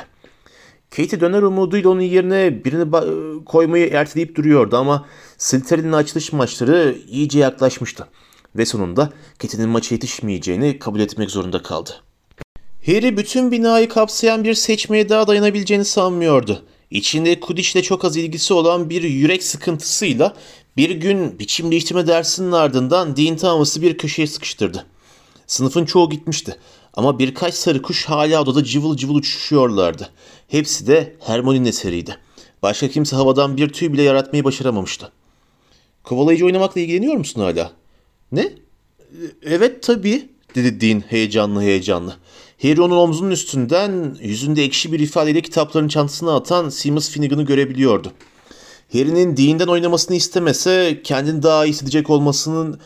Katie 0.90 1.20
döner 1.20 1.42
umuduyla 1.42 1.90
onun 1.90 2.00
yerine 2.00 2.64
birini 2.64 3.44
koymayı 3.44 3.88
erteleyip 3.88 4.36
duruyordu 4.36 4.76
ama 4.76 5.06
Slytherin'in 5.38 5.92
açılış 5.92 6.32
maçları 6.32 6.96
iyice 7.08 7.38
yaklaşmıştı. 7.38 8.08
Ve 8.56 8.66
sonunda 8.66 9.12
Katie'nin 9.38 9.68
maça 9.68 9.94
yetişmeyeceğini 9.94 10.78
kabul 10.78 11.00
etmek 11.00 11.30
zorunda 11.30 11.62
kaldı. 11.62 11.90
Harry 12.86 13.16
bütün 13.16 13.50
binayı 13.50 13.88
kapsayan 13.88 14.44
bir 14.44 14.54
seçmeye 14.54 15.08
daha 15.08 15.26
dayanabileceğini 15.26 15.84
sanmıyordu. 15.84 16.62
İçinde 16.90 17.40
Quidditch'le 17.40 17.82
çok 17.82 18.04
az 18.04 18.16
ilgisi 18.16 18.54
olan 18.54 18.90
bir 18.90 19.02
yürek 19.02 19.42
sıkıntısıyla 19.42 20.36
bir 20.76 20.90
gün 20.90 21.38
biçim 21.38 21.70
değiştirme 21.70 22.06
dersinin 22.06 22.52
ardından 22.52 23.16
Dean 23.16 23.36
Thomas'ı 23.36 23.82
bir 23.82 23.98
köşeye 23.98 24.26
sıkıştırdı. 24.26 24.86
Sınıfın 25.52 25.84
çoğu 25.84 26.10
gitmişti 26.10 26.56
ama 26.94 27.18
birkaç 27.18 27.54
sarı 27.54 27.82
kuş 27.82 28.04
hala 28.04 28.42
odada 28.42 28.64
cıvıl 28.64 28.96
cıvıl 28.96 29.14
uçuşuyorlardı. 29.14 30.10
Hepsi 30.48 30.86
de 30.86 31.16
Hermione'nin 31.20 31.64
eseriydi. 31.64 32.16
Başka 32.62 32.88
kimse 32.88 33.16
havadan 33.16 33.56
bir 33.56 33.68
tüy 33.68 33.92
bile 33.92 34.02
yaratmayı 34.02 34.44
başaramamıştı. 34.44 35.12
Kovalayıcı 36.04 36.46
oynamakla 36.46 36.80
ilgileniyor 36.80 37.14
musun 37.14 37.40
hala? 37.40 37.72
Ne? 38.32 38.52
Evet 39.42 39.82
tabii 39.82 40.28
dedi 40.54 40.80
Dean 40.80 41.00
heyecanlı 41.00 41.60
heyecanlı. 41.62 42.16
Harry 42.62 42.80
onun 42.80 42.96
omzunun 42.96 43.30
üstünden 43.30 44.16
yüzünde 44.20 44.64
ekşi 44.64 44.92
bir 44.92 45.00
ifadeyle 45.00 45.40
kitapların 45.40 45.88
çantasına 45.88 46.36
atan 46.36 46.68
Seamus 46.68 47.10
Finnegan'ı 47.10 47.42
görebiliyordu. 47.42 48.12
Harry'nin 48.92 49.36
Dean'den 49.36 49.68
oynamasını 49.68 50.16
istemese 50.16 51.00
kendini 51.04 51.42
daha 51.42 51.66
iyi 51.66 51.68
hissedecek 51.68 52.10
olmasının 52.10 52.80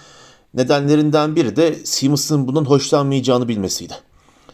nedenlerinden 0.56 1.36
biri 1.36 1.56
de 1.56 1.74
Seamus'ın 1.84 2.48
bundan 2.48 2.64
hoşlanmayacağını 2.64 3.48
bilmesiydi. 3.48 3.94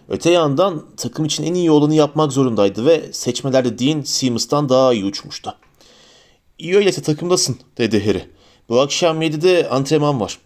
Öte 0.08 0.30
yandan 0.30 0.84
takım 0.96 1.24
için 1.24 1.44
en 1.44 1.54
iyi 1.54 1.70
olanı 1.70 1.94
yapmak 1.94 2.32
zorundaydı 2.32 2.86
ve 2.86 3.12
seçmelerde 3.12 3.78
Dean 3.78 4.02
Seamus'tan 4.02 4.68
daha 4.68 4.92
iyi 4.92 5.04
uçmuştu. 5.04 5.54
İyi 6.58 6.76
öyleyse 6.76 7.02
takımdasın 7.02 7.56
dedi 7.78 8.06
Harry. 8.06 8.30
Bu 8.68 8.80
akşam 8.80 9.22
7'de 9.22 9.68
antrenman 9.68 10.20
var. 10.20 10.38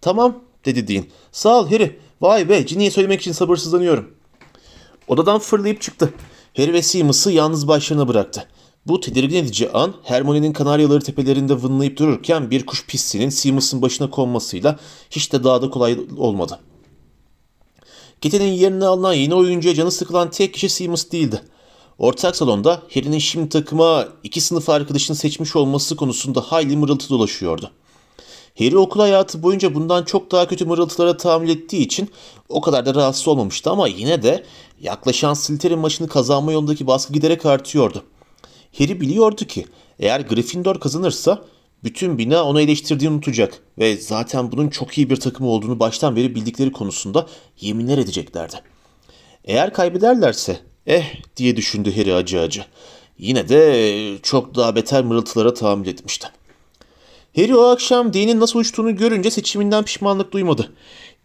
Tamam 0.00 0.38
dedi 0.64 0.88
Dean. 0.88 1.04
Sağ 1.32 1.60
ol 1.60 1.70
Harry. 1.70 1.98
Vay 2.20 2.48
be 2.48 2.62
Ginny'ye 2.62 2.90
söylemek 2.90 3.20
için 3.20 3.32
sabırsızlanıyorum. 3.32 4.14
Odadan 5.08 5.38
fırlayıp 5.38 5.80
çıktı. 5.80 6.14
Harry 6.56 6.72
ve 6.72 6.82
Seamus'ı 6.82 7.32
yalnız 7.32 7.68
başlarına 7.68 8.08
bıraktı. 8.08 8.46
Bu 8.88 9.00
tedirgin 9.00 9.36
edici 9.36 9.72
an 9.72 9.94
Hermione'nin 10.02 10.52
kanaryaları 10.52 11.00
tepelerinde 11.00 11.62
vınlayıp 11.62 11.98
dururken 11.98 12.50
bir 12.50 12.66
kuş 12.66 12.86
pistinin 12.86 13.28
Seamus'un 13.28 13.82
başına 13.82 14.10
konmasıyla 14.10 14.78
hiç 15.10 15.32
de 15.32 15.44
daha 15.44 15.62
da 15.62 15.70
kolay 15.70 15.98
olmadı. 16.16 16.60
Kitty'nin 18.20 18.52
yerine 18.52 18.84
alınan 18.84 19.12
yeni 19.12 19.34
oyuncuya 19.34 19.74
canı 19.74 19.90
sıkılan 19.90 20.30
tek 20.30 20.54
kişi 20.54 20.68
Seamus 20.68 21.10
değildi. 21.10 21.42
Ortak 21.98 22.36
salonda 22.36 22.82
Harry'nin 22.94 23.18
şimdi 23.18 23.48
takıma 23.48 24.08
iki 24.24 24.40
sınıf 24.40 24.68
arkadaşını 24.68 25.16
seçmiş 25.16 25.56
olması 25.56 25.96
konusunda 25.96 26.40
hayli 26.40 26.76
mırıltı 26.76 27.08
dolaşıyordu. 27.08 27.70
Harry 28.58 28.78
okul 28.78 29.00
hayatı 29.00 29.42
boyunca 29.42 29.74
bundan 29.74 30.04
çok 30.04 30.30
daha 30.30 30.48
kötü 30.48 30.64
mırıltılara 30.64 31.16
tahammül 31.16 31.48
ettiği 31.48 31.80
için 31.80 32.10
o 32.48 32.60
kadar 32.60 32.86
da 32.86 32.94
rahatsız 32.94 33.28
olmamıştı 33.28 33.70
ama 33.70 33.88
yine 33.88 34.22
de 34.22 34.44
yaklaşan 34.80 35.34
Slytherin 35.34 35.78
maçını 35.78 36.08
kazanma 36.08 36.52
yolundaki 36.52 36.86
baskı 36.86 37.12
giderek 37.12 37.46
artıyordu. 37.46 38.04
Harry 38.78 39.00
biliyordu 39.00 39.44
ki 39.44 39.66
eğer 39.98 40.20
Gryffindor 40.20 40.80
kazanırsa 40.80 41.44
bütün 41.84 42.18
bina 42.18 42.44
onu 42.44 42.60
eleştirdiğini 42.60 43.14
unutacak 43.14 43.62
ve 43.78 43.96
zaten 43.96 44.52
bunun 44.52 44.68
çok 44.68 44.98
iyi 44.98 45.10
bir 45.10 45.16
takım 45.16 45.46
olduğunu 45.46 45.80
baştan 45.80 46.16
beri 46.16 46.34
bildikleri 46.34 46.72
konusunda 46.72 47.26
yeminler 47.60 47.98
edeceklerdi. 47.98 48.56
Eğer 49.44 49.72
kaybederlerse 49.72 50.60
eh 50.86 51.14
diye 51.36 51.56
düşündü 51.56 51.96
Harry 51.96 52.14
acı 52.14 52.40
acı. 52.40 52.64
Yine 53.18 53.48
de 53.48 54.18
çok 54.22 54.54
daha 54.54 54.76
beter 54.76 55.04
mırıltılara 55.04 55.54
tahammül 55.54 55.86
etmişti. 55.86 56.28
Harry 57.36 57.56
o 57.56 57.62
akşam 57.62 58.12
Dean'in 58.12 58.40
nasıl 58.40 58.58
uçtuğunu 58.58 58.96
görünce 58.96 59.30
seçiminden 59.30 59.84
pişmanlık 59.84 60.32
duymadı. 60.32 60.72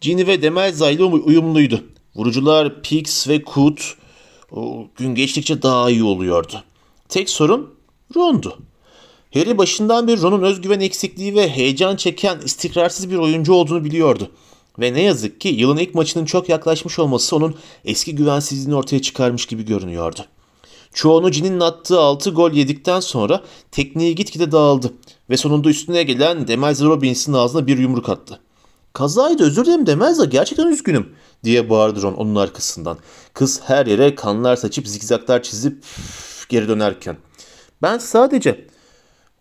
Ginny 0.00 0.26
ve 0.26 0.42
Demelza 0.42 0.90
ile 0.90 1.04
uyumluydu. 1.04 1.84
Vurucular 2.16 2.82
Pix 2.82 3.28
ve 3.28 3.42
Kut 3.42 3.96
gün 4.96 5.14
geçtikçe 5.14 5.62
daha 5.62 5.90
iyi 5.90 6.02
oluyordu. 6.02 6.64
Tek 7.14 7.30
sorun 7.30 7.74
Ron'du. 8.16 8.58
Harry 9.34 9.58
başından 9.58 10.08
beri 10.08 10.22
Ron'un 10.22 10.42
özgüven 10.42 10.80
eksikliği 10.80 11.34
ve 11.34 11.48
heyecan 11.48 11.96
çeken 11.96 12.38
istikrarsız 12.44 13.10
bir 13.10 13.16
oyuncu 13.16 13.52
olduğunu 13.52 13.84
biliyordu. 13.84 14.30
Ve 14.78 14.94
ne 14.94 15.02
yazık 15.02 15.40
ki 15.40 15.48
yılın 15.48 15.76
ilk 15.76 15.94
maçının 15.94 16.24
çok 16.24 16.48
yaklaşmış 16.48 16.98
olması 16.98 17.36
onun 17.36 17.54
eski 17.84 18.14
güvensizliğini 18.14 18.74
ortaya 18.74 19.02
çıkarmış 19.02 19.46
gibi 19.46 19.64
görünüyordu. 19.64 20.20
Çoğunu 20.94 21.30
Cin'in 21.30 21.60
attığı 21.60 22.00
6 22.00 22.30
gol 22.30 22.52
yedikten 22.52 23.00
sonra 23.00 23.42
tekniği 23.70 24.14
gitgide 24.14 24.52
dağıldı 24.52 24.92
ve 25.30 25.36
sonunda 25.36 25.68
üstüne 25.68 26.02
gelen 26.02 26.48
Demelza 26.48 26.84
Robbins'in 26.84 27.32
ağzına 27.32 27.66
bir 27.66 27.78
yumruk 27.78 28.08
attı. 28.08 28.40
Kazaydı 28.92 29.44
özür 29.44 29.64
dilerim 29.64 29.86
Demelza 29.86 30.24
gerçekten 30.24 30.66
üzgünüm 30.66 31.12
diye 31.44 31.70
bağırdı 31.70 32.02
Ron 32.02 32.14
onun 32.14 32.34
arkasından. 32.34 32.98
Kız 33.34 33.60
her 33.64 33.86
yere 33.86 34.14
kanlar 34.14 34.56
saçıp 34.56 34.88
zikzaklar 34.88 35.42
çizip 35.42 35.84
geri 36.48 36.68
dönerken. 36.68 37.16
Ben 37.82 37.98
sadece 37.98 38.66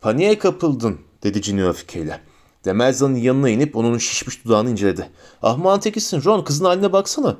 paniğe 0.01 0.37
kapıldın 0.37 0.99
dedi 1.23 1.41
Ginny 1.41 1.63
öfkeyle. 1.63 2.21
Demelza'nın 2.65 3.15
yanına 3.15 3.49
inip 3.49 3.75
onun 3.75 3.97
şişmiş 3.97 4.45
dudağını 4.45 4.69
inceledi. 4.69 5.09
Ahman 5.41 5.79
tekisin 5.79 6.23
Ron 6.23 6.43
kızın 6.43 6.65
haline 6.65 6.93
baksana. 6.93 7.37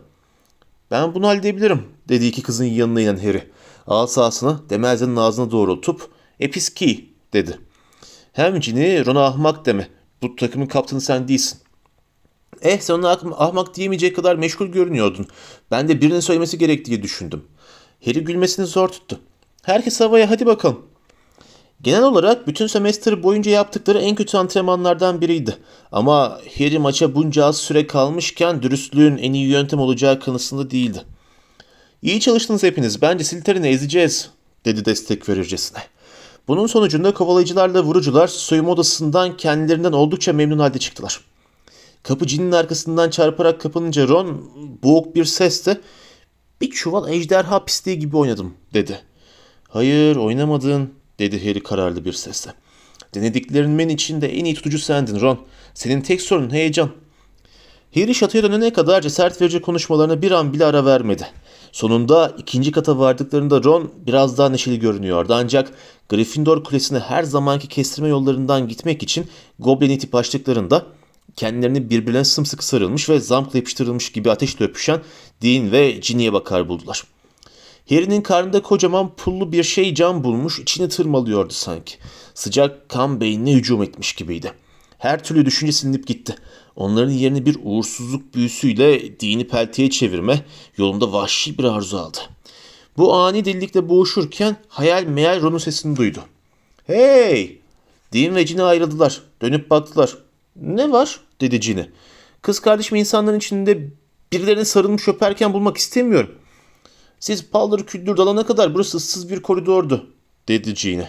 Ben 0.92 1.16
bunu 1.16 1.28
halledebilirim 1.28 1.82
dedi 2.10 2.26
iki 2.26 2.42
kızın 2.42 2.66
yanına 2.66 3.02
inen 3.02 3.18
Harry. 3.18 3.52
Asasını 3.88 4.70
Demelza'nın 4.70 5.16
ağzına 5.16 5.52
doğrultup 5.52 6.10
episki 6.40 7.14
dedi. 7.34 7.60
Hem 8.34 8.60
Ginny 8.60 9.06
Ron'a 9.06 9.26
ahmak 9.26 9.66
deme. 9.66 9.88
Bu 10.22 10.36
takımın 10.36 10.66
kaptanı 10.66 11.02
sen 11.02 11.28
değilsin. 11.28 11.60
Eh 12.62 12.80
sen 12.80 12.94
ona 12.94 13.10
ah- 13.12 13.42
ahmak 13.42 13.76
diyemeyecek 13.76 14.16
kadar 14.16 14.36
meşgul 14.36 14.68
görünüyordun. 14.68 15.28
Ben 15.72 15.88
de 15.88 16.02
birinin 16.02 16.20
söylemesi 16.20 16.58
gerektiği 16.58 17.04
düşündüm. 17.04 17.44
Harry 18.06 18.24
gülmesini 18.24 18.66
zor 18.66 18.90
tuttu. 18.90 19.20
Herkes 19.64 20.00
havaya 20.00 20.30
hadi 20.30 20.46
bakalım. 20.46 20.86
Genel 21.82 22.04
olarak 22.04 22.48
bütün 22.48 22.68
semestr 22.68 23.24
boyunca 23.24 23.52
yaptıkları 23.52 24.00
en 24.00 24.16
kötü 24.16 24.38
antrenmanlardan 24.38 25.22
biriydi. 25.22 25.58
Ama 25.92 26.40
Harry 26.58 26.78
maça 26.78 27.16
bunca 27.16 27.46
az 27.46 27.58
süre 27.58 27.88
kalmışken 27.88 28.62
dürüstlüğün 28.62 29.18
en 29.18 29.34
iyi 29.34 29.48
yöntem 29.48 29.80
olacağı 29.80 30.20
kanısında 30.20 30.72
değildi. 30.72 31.02
İyi 32.02 32.20
çalıştınız 32.20 32.64
hepiniz. 32.64 33.02
Bence 33.02 33.24
Slytherin'i 33.24 33.68
ezeceğiz, 33.68 34.30
dedi 34.66 34.86
destek 34.86 35.30
verircesine. 35.30 35.80
Bunun 36.48 36.68
sonucunda 36.68 37.14
kovalayıcılarla 37.14 37.84
vurucular 37.84 38.28
soyunma 38.28 38.72
odasından 38.72 39.38
kendilerinden 39.38 39.92
oldukça 39.92 40.34
memnun 40.34 40.60
halde 40.60 40.80
çıktılar. 40.80 41.20
Kapı 42.04 42.28
cinin 42.28 42.52
arkasından 42.52 43.10
çarparak 43.10 43.62
kapanınca 43.62 44.08
Ron 44.08 44.52
boğuk 44.84 45.16
bir 45.16 45.26
sesle 45.26 45.82
bir 46.62 46.70
çuval 46.70 47.14
ejderha 47.14 47.66
pisliği 47.66 48.00
gibi 48.00 48.18
oynadım 48.18 48.54
dedi. 48.74 49.13
Hayır 49.74 50.16
oynamadın 50.16 50.94
dedi 51.20 51.50
Harry 51.50 51.64
kararlı 51.64 52.06
bir 52.06 52.14
sesle. 52.14 52.54
Denediklerimin 53.16 53.90
içinde 53.90 54.28
en 54.38 54.46
iyi 54.46 54.56
tutucu 54.56 54.80
sendin 54.80 55.22
Ron. 55.22 55.40
Senin 55.74 56.02
tek 56.02 56.22
sorunun 56.22 56.50
heyecan. 56.50 56.90
Harry 57.96 58.16
şatoya 58.16 58.44
dönene 58.44 58.74
kadar 58.74 59.02
cesaret 59.02 59.42
verici 59.42 59.62
konuşmalarına 59.62 60.22
bir 60.22 60.32
an 60.32 60.54
bile 60.54 60.66
ara 60.66 60.86
vermedi. 60.86 61.28
Sonunda 61.72 62.34
ikinci 62.38 62.72
kata 62.72 63.00
vardıklarında 63.00 63.64
Ron 63.64 63.92
biraz 64.08 64.38
daha 64.38 64.50
neşeli 64.50 64.80
görünüyordu 64.80 65.34
ancak 65.34 65.72
Gryffindor 66.10 66.64
Kulesi'ne 66.64 67.00
her 67.00 67.24
zamanki 67.24 67.68
kestirme 67.68 68.10
yollarından 68.10 68.68
gitmek 68.68 69.04
için 69.04 69.28
Goblin 69.60 69.90
itip 69.90 70.16
açtıklarında 70.16 70.86
kendilerini 71.36 71.90
birbirine 71.90 72.24
sımsıkı 72.24 72.66
sarılmış 72.66 73.10
ve 73.10 73.20
zamkla 73.20 73.60
yapıştırılmış 73.60 74.12
gibi 74.12 74.32
ateşle 74.32 74.66
öpüşen 74.66 75.02
Dean 75.42 75.72
ve 75.72 75.92
Ginny'e 75.92 76.34
bakar 76.34 76.70
buldular. 76.70 77.04
Harry'nin 77.90 78.22
karnında 78.22 78.62
kocaman 78.62 79.16
pullu 79.16 79.52
bir 79.52 79.64
şey 79.64 79.96
cam 79.96 80.24
bulmuş, 80.24 80.60
içini 80.60 80.90
tırmalıyordu 80.90 81.54
sanki. 81.54 81.96
Sıcak 82.34 82.90
kan 82.90 83.22
beynine 83.22 83.54
hücum 83.54 83.84
etmiş 83.84 84.14
gibiydi. 84.14 84.52
Her 84.98 85.24
türlü 85.24 85.46
düşünce 85.46 85.72
silinip 85.72 86.08
gitti. 86.08 86.36
Onların 86.76 87.12
yerini 87.12 87.46
bir 87.46 87.58
uğursuzluk 87.64 88.36
büyüsüyle 88.36 89.20
dini 89.20 89.48
pelteye 89.48 89.90
çevirme 89.90 90.46
yolunda 90.78 91.14
vahşi 91.14 91.58
bir 91.58 91.64
arzu 91.64 91.98
aldı. 91.98 92.18
Bu 92.98 93.14
ani 93.14 93.46
delilikle 93.46 93.90
boğuşurken 93.90 94.58
hayal 94.68 95.04
meyal 95.04 95.42
Ron'un 95.42 95.58
sesini 95.58 95.98
duydu. 95.98 96.20
Hey! 96.88 97.60
Dean 98.14 98.36
ve 98.36 98.44
Ginny 98.44 98.62
ayrıldılar. 98.62 99.22
Dönüp 99.42 99.70
baktılar. 99.70 100.18
Ne 100.56 100.92
var? 100.92 101.20
dedi 101.42 101.60
Ginny. 101.60 101.84
Kız 102.42 102.60
kardeşimi 102.60 103.00
insanların 103.00 103.38
içinde 103.38 103.90
birilerine 104.32 104.66
sarılmış 104.66 105.08
öperken 105.08 105.54
bulmak 105.54 105.78
istemiyorum. 105.78 106.36
Siz 107.24 107.50
paldır 107.50 107.86
küldür 107.86 108.18
dalana 108.18 108.46
kadar 108.46 108.74
burası 108.74 108.98
ıssız 108.98 109.30
bir 109.30 109.42
koridordu, 109.42 110.10
dedi 110.48 110.74
Ginny. 110.74 111.04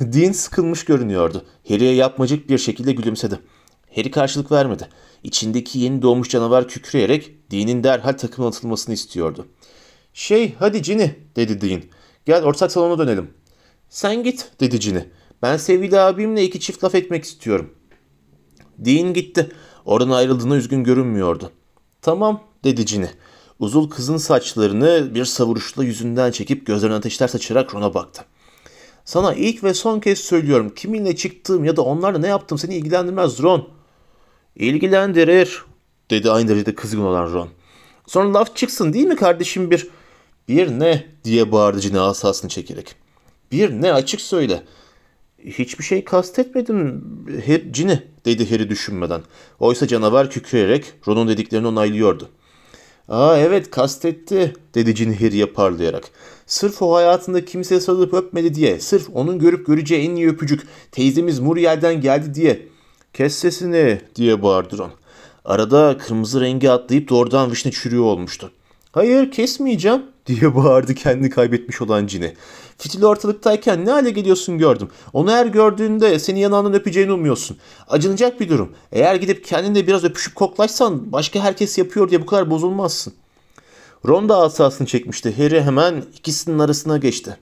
Dean 0.00 0.32
sıkılmış 0.32 0.84
görünüyordu. 0.84 1.44
Harry'e 1.68 1.92
yapmacık 1.92 2.50
bir 2.50 2.58
şekilde 2.58 2.92
gülümsedi. 2.92 3.38
Harry 3.94 4.10
karşılık 4.10 4.52
vermedi. 4.52 4.88
İçindeki 5.22 5.78
yeni 5.78 6.02
doğmuş 6.02 6.30
canavar 6.30 6.68
kükreyerek 6.68 7.50
Dean'in 7.50 7.84
derhal 7.84 8.12
takımına 8.12 8.48
atılmasını 8.48 8.94
istiyordu. 8.94 9.46
Şey 10.12 10.54
hadi 10.58 10.82
Ginny 10.82 11.08
dedi 11.36 11.60
Dean. 11.60 11.82
Gel 12.24 12.44
ortak 12.44 12.72
salona 12.72 12.98
dönelim. 12.98 13.30
Sen 13.88 14.22
git 14.22 14.50
dedi 14.60 14.78
Ginny. 14.78 15.00
Ben 15.42 15.56
sevgili 15.56 16.00
abimle 16.00 16.44
iki 16.44 16.60
çift 16.60 16.84
laf 16.84 16.94
etmek 16.94 17.24
istiyorum. 17.24 17.74
Dean 18.78 19.14
gitti. 19.14 19.52
Oradan 19.84 20.10
ayrıldığına 20.10 20.56
üzgün 20.56 20.84
görünmüyordu. 20.84 21.50
Tamam 22.02 22.42
dedi 22.64 22.84
Ginny. 22.84 23.08
Uzul 23.58 23.90
kızın 23.90 24.16
saçlarını 24.16 25.14
bir 25.14 25.24
savuruşla 25.24 25.84
yüzünden 25.84 26.30
çekip 26.30 26.66
gözlerine 26.66 26.96
ateşler 26.96 27.28
saçarak 27.28 27.74
Ron'a 27.74 27.94
baktı. 27.94 28.24
Sana 29.04 29.34
ilk 29.34 29.64
ve 29.64 29.74
son 29.74 30.00
kez 30.00 30.18
söylüyorum. 30.18 30.72
Kiminle 30.76 31.16
çıktığım 31.16 31.64
ya 31.64 31.76
da 31.76 31.82
onlarla 31.82 32.18
ne 32.18 32.26
yaptım 32.26 32.58
seni 32.58 32.76
ilgilendirmez 32.76 33.42
Ron. 33.42 33.68
İlgilendirir 34.56 35.62
dedi 36.10 36.30
aynı 36.30 36.48
derecede 36.48 36.74
kızgın 36.74 37.00
olan 37.02 37.32
Ron. 37.32 37.48
Sonra 38.06 38.34
laf 38.34 38.56
çıksın 38.56 38.92
değil 38.92 39.06
mi 39.06 39.16
kardeşim 39.16 39.70
bir? 39.70 39.88
Bir 40.48 40.68
ne 40.68 41.06
diye 41.24 41.52
bağırdı 41.52 41.80
Ginny 41.80 41.98
asasını 41.98 42.50
çekerek. 42.50 42.94
Bir 43.52 43.70
ne 43.70 43.92
açık 43.92 44.20
söyle. 44.20 44.62
Hiçbir 45.44 45.84
şey 45.84 46.04
kastetmedim 46.04 47.04
Her 47.46 47.74
dedi 48.24 48.50
Harry 48.50 48.68
düşünmeden. 48.68 49.22
Oysa 49.60 49.86
canavar 49.86 50.30
kükreyerek 50.30 50.84
Ron'un 51.08 51.28
dediklerini 51.28 51.66
onaylıyordu. 51.66 52.28
Aa 53.08 53.38
evet 53.38 53.70
kastetti 53.70 54.52
dedi 54.74 54.94
Ginny 54.94 55.14
Harry'e 55.14 55.46
parlayarak. 55.46 56.04
Sırf 56.46 56.82
o 56.82 56.94
hayatında 56.94 57.44
kimseye 57.44 57.80
sarılıp 57.80 58.14
öpmedi 58.14 58.54
diye, 58.54 58.80
sırf 58.80 59.08
onun 59.12 59.38
görüp 59.38 59.66
göreceği 59.66 60.08
en 60.08 60.16
iyi 60.16 60.28
öpücük 60.28 60.66
teyzemiz 60.92 61.38
Muriel'den 61.38 62.00
geldi 62.00 62.34
diye. 62.34 62.68
Kes 63.12 63.34
sesini 63.34 64.00
diye 64.16 64.42
bağırdı 64.42 64.78
Ron. 64.78 64.90
Arada 65.44 65.98
kırmızı 65.98 66.40
rengi 66.40 66.70
atlayıp 66.70 67.08
doğrudan 67.08 67.50
vişne 67.50 67.72
çürüyor 67.72 68.04
olmuştu. 68.04 68.50
Hayır 68.92 69.30
kesmeyeceğim 69.30 70.02
diye 70.26 70.54
bağırdı 70.54 70.94
kendini 70.94 71.30
kaybetmiş 71.30 71.82
olan 71.82 72.06
Ginny. 72.06 72.28
Fitil 72.78 73.04
ortalıktayken 73.04 73.86
ne 73.86 73.90
hale 73.90 74.10
geliyorsun 74.10 74.58
gördüm. 74.58 74.88
Onu 75.12 75.30
her 75.30 75.46
gördüğünde 75.46 76.18
seni 76.18 76.40
yanağından 76.40 76.74
öpeceğini 76.74 77.12
umuyorsun. 77.12 77.56
Acınacak 77.88 78.40
bir 78.40 78.48
durum. 78.48 78.72
Eğer 78.92 79.14
gidip 79.14 79.44
kendinle 79.44 79.86
biraz 79.86 80.04
öpüşüp 80.04 80.34
koklaşsan 80.34 81.12
başka 81.12 81.40
herkes 81.40 81.78
yapıyor 81.78 82.10
diye 82.10 82.22
bu 82.22 82.26
kadar 82.26 82.50
bozulmazsın. 82.50 83.12
Ron 84.08 84.28
da 84.28 84.36
asasını 84.36 84.86
çekmişti. 84.86 85.36
Harry 85.36 85.62
hemen 85.62 86.04
ikisinin 86.18 86.58
arasına 86.58 86.96
geçti. 86.96 87.36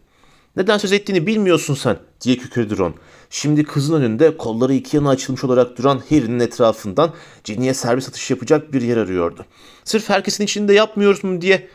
Neden 0.57 0.79
söz 0.79 0.93
ettiğini 0.93 1.27
bilmiyorsun 1.27 1.75
sen 1.75 1.99
diye 2.21 2.37
kükredi 2.37 2.79
Ron. 2.79 2.95
Şimdi 3.31 3.65
kızın 3.65 3.95
önünde 3.95 4.37
kolları 4.37 4.75
iki 4.75 4.97
yana 4.97 5.09
açılmış 5.11 5.45
olarak 5.45 5.79
duran 5.79 6.03
Harry'nin 6.11 6.41
etrafından 6.41 7.13
Ginny'ye 7.45 7.75
servis 7.75 8.09
atış 8.09 8.31
yapacak 8.31 8.73
bir 8.73 8.83
yer 8.83 8.97
arıyordu. 8.97 9.45
Sırf 9.85 10.09
herkesin 10.09 10.45
içinde 10.45 10.75
yapmıyoruz 10.75 11.25
mu 11.25 11.41
diye 11.41 11.69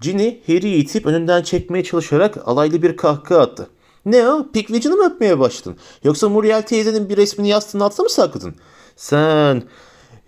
Ginny 0.00 0.40
Harry'i 0.46 0.76
itip 0.76 1.06
önünden 1.06 1.42
çekmeye 1.42 1.84
çalışarak 1.84 2.48
alaylı 2.48 2.82
bir 2.82 2.96
kahkaha 2.96 3.40
attı. 3.40 3.68
Ne 4.04 4.28
o? 4.28 4.52
Pickwick'ini 4.52 4.94
mi 4.94 5.04
öpmeye 5.04 5.38
başladın? 5.38 5.76
Yoksa 6.04 6.28
Muriel 6.28 6.62
teyzenin 6.62 7.08
bir 7.08 7.16
resmini 7.16 7.48
yastığın 7.48 7.80
altına 7.80 8.04
mı 8.04 8.10
sakladın? 8.10 8.54
Sen... 8.96 9.62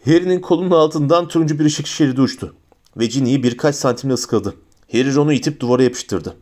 Harry'nin 0.04 0.40
kolunun 0.40 0.70
altından 0.70 1.28
turuncu 1.28 1.58
bir 1.58 1.64
ışık 1.64 1.86
şeridi 1.86 2.20
uçtu. 2.20 2.54
Ve 2.96 3.06
Ginny'yi 3.06 3.42
birkaç 3.42 3.76
santimle 3.76 4.14
ıskaladı. 4.14 4.54
Harry 4.92 5.14
Ron'u 5.14 5.32
itip 5.32 5.60
duvara 5.60 5.82
yapıştırdı. 5.82 6.36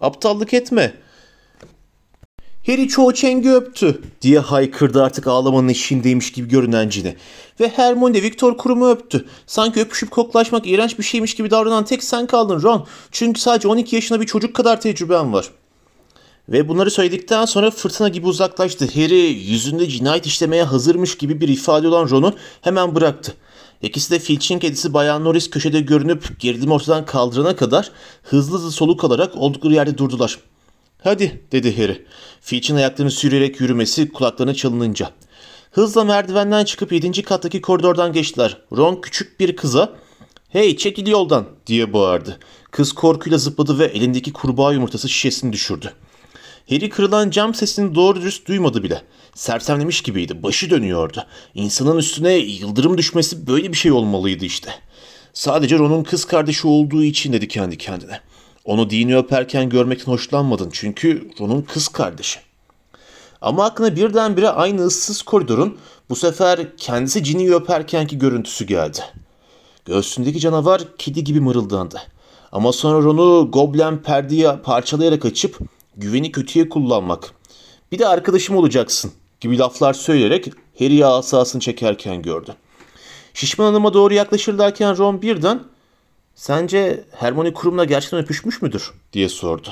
Aptallık 0.00 0.54
etme. 0.54 0.94
Harry 2.66 2.88
çoğu 2.88 3.14
çengi 3.14 3.52
öptü 3.52 4.02
diye 4.22 4.38
haykırdı 4.38 5.02
artık 5.02 5.26
ağlamanın 5.26 5.68
eşiğindeymiş 5.68 6.32
gibi 6.32 6.48
görünen 6.48 6.90
Ginny. 6.90 7.12
Ve 7.60 7.68
Hermione 7.68 8.14
de 8.14 8.22
Victor 8.22 8.58
Krum'u 8.58 8.90
öptü. 8.90 9.24
Sanki 9.46 9.80
öpüşüp 9.80 10.10
koklaşmak 10.10 10.66
iğrenç 10.66 10.98
bir 10.98 11.04
şeymiş 11.04 11.34
gibi 11.34 11.50
davranan 11.50 11.84
tek 11.84 12.04
sen 12.04 12.26
kaldın 12.26 12.62
Ron. 12.62 12.86
Çünkü 13.10 13.40
sadece 13.40 13.68
12 13.68 13.94
yaşında 13.94 14.20
bir 14.20 14.26
çocuk 14.26 14.54
kadar 14.54 14.80
tecrüben 14.80 15.32
var. 15.32 15.50
Ve 16.48 16.68
bunları 16.68 16.90
söyledikten 16.90 17.44
sonra 17.44 17.70
fırtına 17.70 18.08
gibi 18.08 18.26
uzaklaştı. 18.26 18.88
Harry 18.94 19.20
yüzünde 19.24 19.88
cinayet 19.88 20.26
işlemeye 20.26 20.62
hazırmış 20.62 21.18
gibi 21.18 21.40
bir 21.40 21.48
ifade 21.48 21.88
olan 21.88 22.10
Ron'u 22.10 22.34
hemen 22.60 22.94
bıraktı. 22.94 23.34
İkisi 23.82 24.10
de 24.10 24.18
Filch'in 24.18 24.58
kedisi 24.58 24.94
Bayan 24.94 25.24
Norris 25.24 25.50
köşede 25.50 25.80
görünüp 25.80 26.40
gerilimi 26.40 26.72
ortadan 26.72 27.04
kaldırana 27.04 27.56
kadar 27.56 27.90
hızlı 28.22 28.56
hızlı 28.58 28.70
soluk 28.70 29.04
alarak 29.04 29.36
oldukları 29.36 29.74
yerde 29.74 29.98
durdular. 29.98 30.38
Hadi 31.04 31.42
dedi 31.52 31.76
Harry. 31.76 32.06
Filch'in 32.40 32.76
ayaklarını 32.76 33.10
sürüyerek 33.10 33.60
yürümesi 33.60 34.12
kulaklarına 34.12 34.54
çalınınca. 34.54 35.10
Hızla 35.70 36.04
merdivenden 36.04 36.64
çıkıp 36.64 36.92
yedinci 36.92 37.22
kattaki 37.22 37.60
koridordan 37.60 38.12
geçtiler. 38.12 38.58
Ron 38.76 39.00
küçük 39.00 39.40
bir 39.40 39.56
kıza 39.56 39.92
''Hey 40.48 40.76
çekil 40.76 41.06
yoldan'' 41.06 41.46
diye 41.66 41.92
bağırdı. 41.92 42.38
Kız 42.70 42.92
korkuyla 42.92 43.38
zıpladı 43.38 43.78
ve 43.78 43.84
elindeki 43.84 44.32
kurbağa 44.32 44.72
yumurtası 44.72 45.08
şişesini 45.08 45.52
düşürdü. 45.52 45.92
Harry 46.70 46.88
kırılan 46.88 47.30
cam 47.30 47.54
sesini 47.54 47.94
doğru 47.94 48.20
dürüst 48.20 48.48
duymadı 48.48 48.82
bile. 48.82 49.02
Sersemlemiş 49.34 50.02
gibiydi, 50.02 50.42
başı 50.42 50.70
dönüyordu. 50.70 51.26
İnsanın 51.54 51.98
üstüne 51.98 52.32
yıldırım 52.32 52.98
düşmesi 52.98 53.46
böyle 53.46 53.72
bir 53.72 53.76
şey 53.76 53.92
olmalıydı 53.92 54.44
işte. 54.44 54.70
Sadece 55.32 55.78
Ron'un 55.78 56.04
kız 56.04 56.24
kardeşi 56.24 56.66
olduğu 56.66 57.02
için 57.02 57.32
dedi 57.32 57.48
kendi 57.48 57.78
kendine. 57.78 58.20
Onu 58.64 58.90
dini 58.90 59.16
öperken 59.16 59.68
görmekten 59.68 60.12
hoşlanmadın 60.12 60.70
çünkü 60.72 61.30
Ron'un 61.40 61.62
kız 61.62 61.88
kardeşi. 61.88 62.40
Ama 63.40 63.64
aklına 63.64 63.96
birdenbire 63.96 64.48
aynı 64.48 64.86
ıssız 64.86 65.22
koridorun 65.22 65.78
bu 66.10 66.16
sefer 66.16 66.76
kendisi 66.76 67.22
Ginny'yi 67.22 67.54
öperkenki 67.54 68.18
görüntüsü 68.18 68.64
geldi. 68.64 68.98
Göğsündeki 69.84 70.40
canavar 70.40 70.82
kedi 70.98 71.24
gibi 71.24 71.40
mırıldandı. 71.40 72.00
Ama 72.52 72.72
sonra 72.72 73.04
Ron'u 73.04 73.50
goblen 73.50 74.02
perdeye 74.02 74.56
parçalayarak 74.56 75.24
açıp 75.24 75.58
güveni 75.96 76.32
kötüye 76.32 76.68
kullanmak. 76.68 77.30
Bir 77.92 77.98
de 77.98 78.06
arkadaşım 78.08 78.56
olacaksın 78.56 79.12
gibi 79.40 79.58
laflar 79.58 79.92
söyleyerek 79.92 80.52
Harry'e 80.78 81.06
asasını 81.06 81.60
çekerken 81.60 82.22
gördü. 82.22 82.54
Şişman 83.34 83.64
hanıma 83.64 83.94
doğru 83.94 84.14
yaklaşırlarken 84.14 84.98
Ron 84.98 85.22
birden 85.22 85.60
Sence 86.34 87.04
Hermione 87.10 87.52
kurumla 87.52 87.84
gerçekten 87.84 88.20
öpüşmüş 88.20 88.62
müdür? 88.62 88.92
diye 89.12 89.28
sordu. 89.28 89.68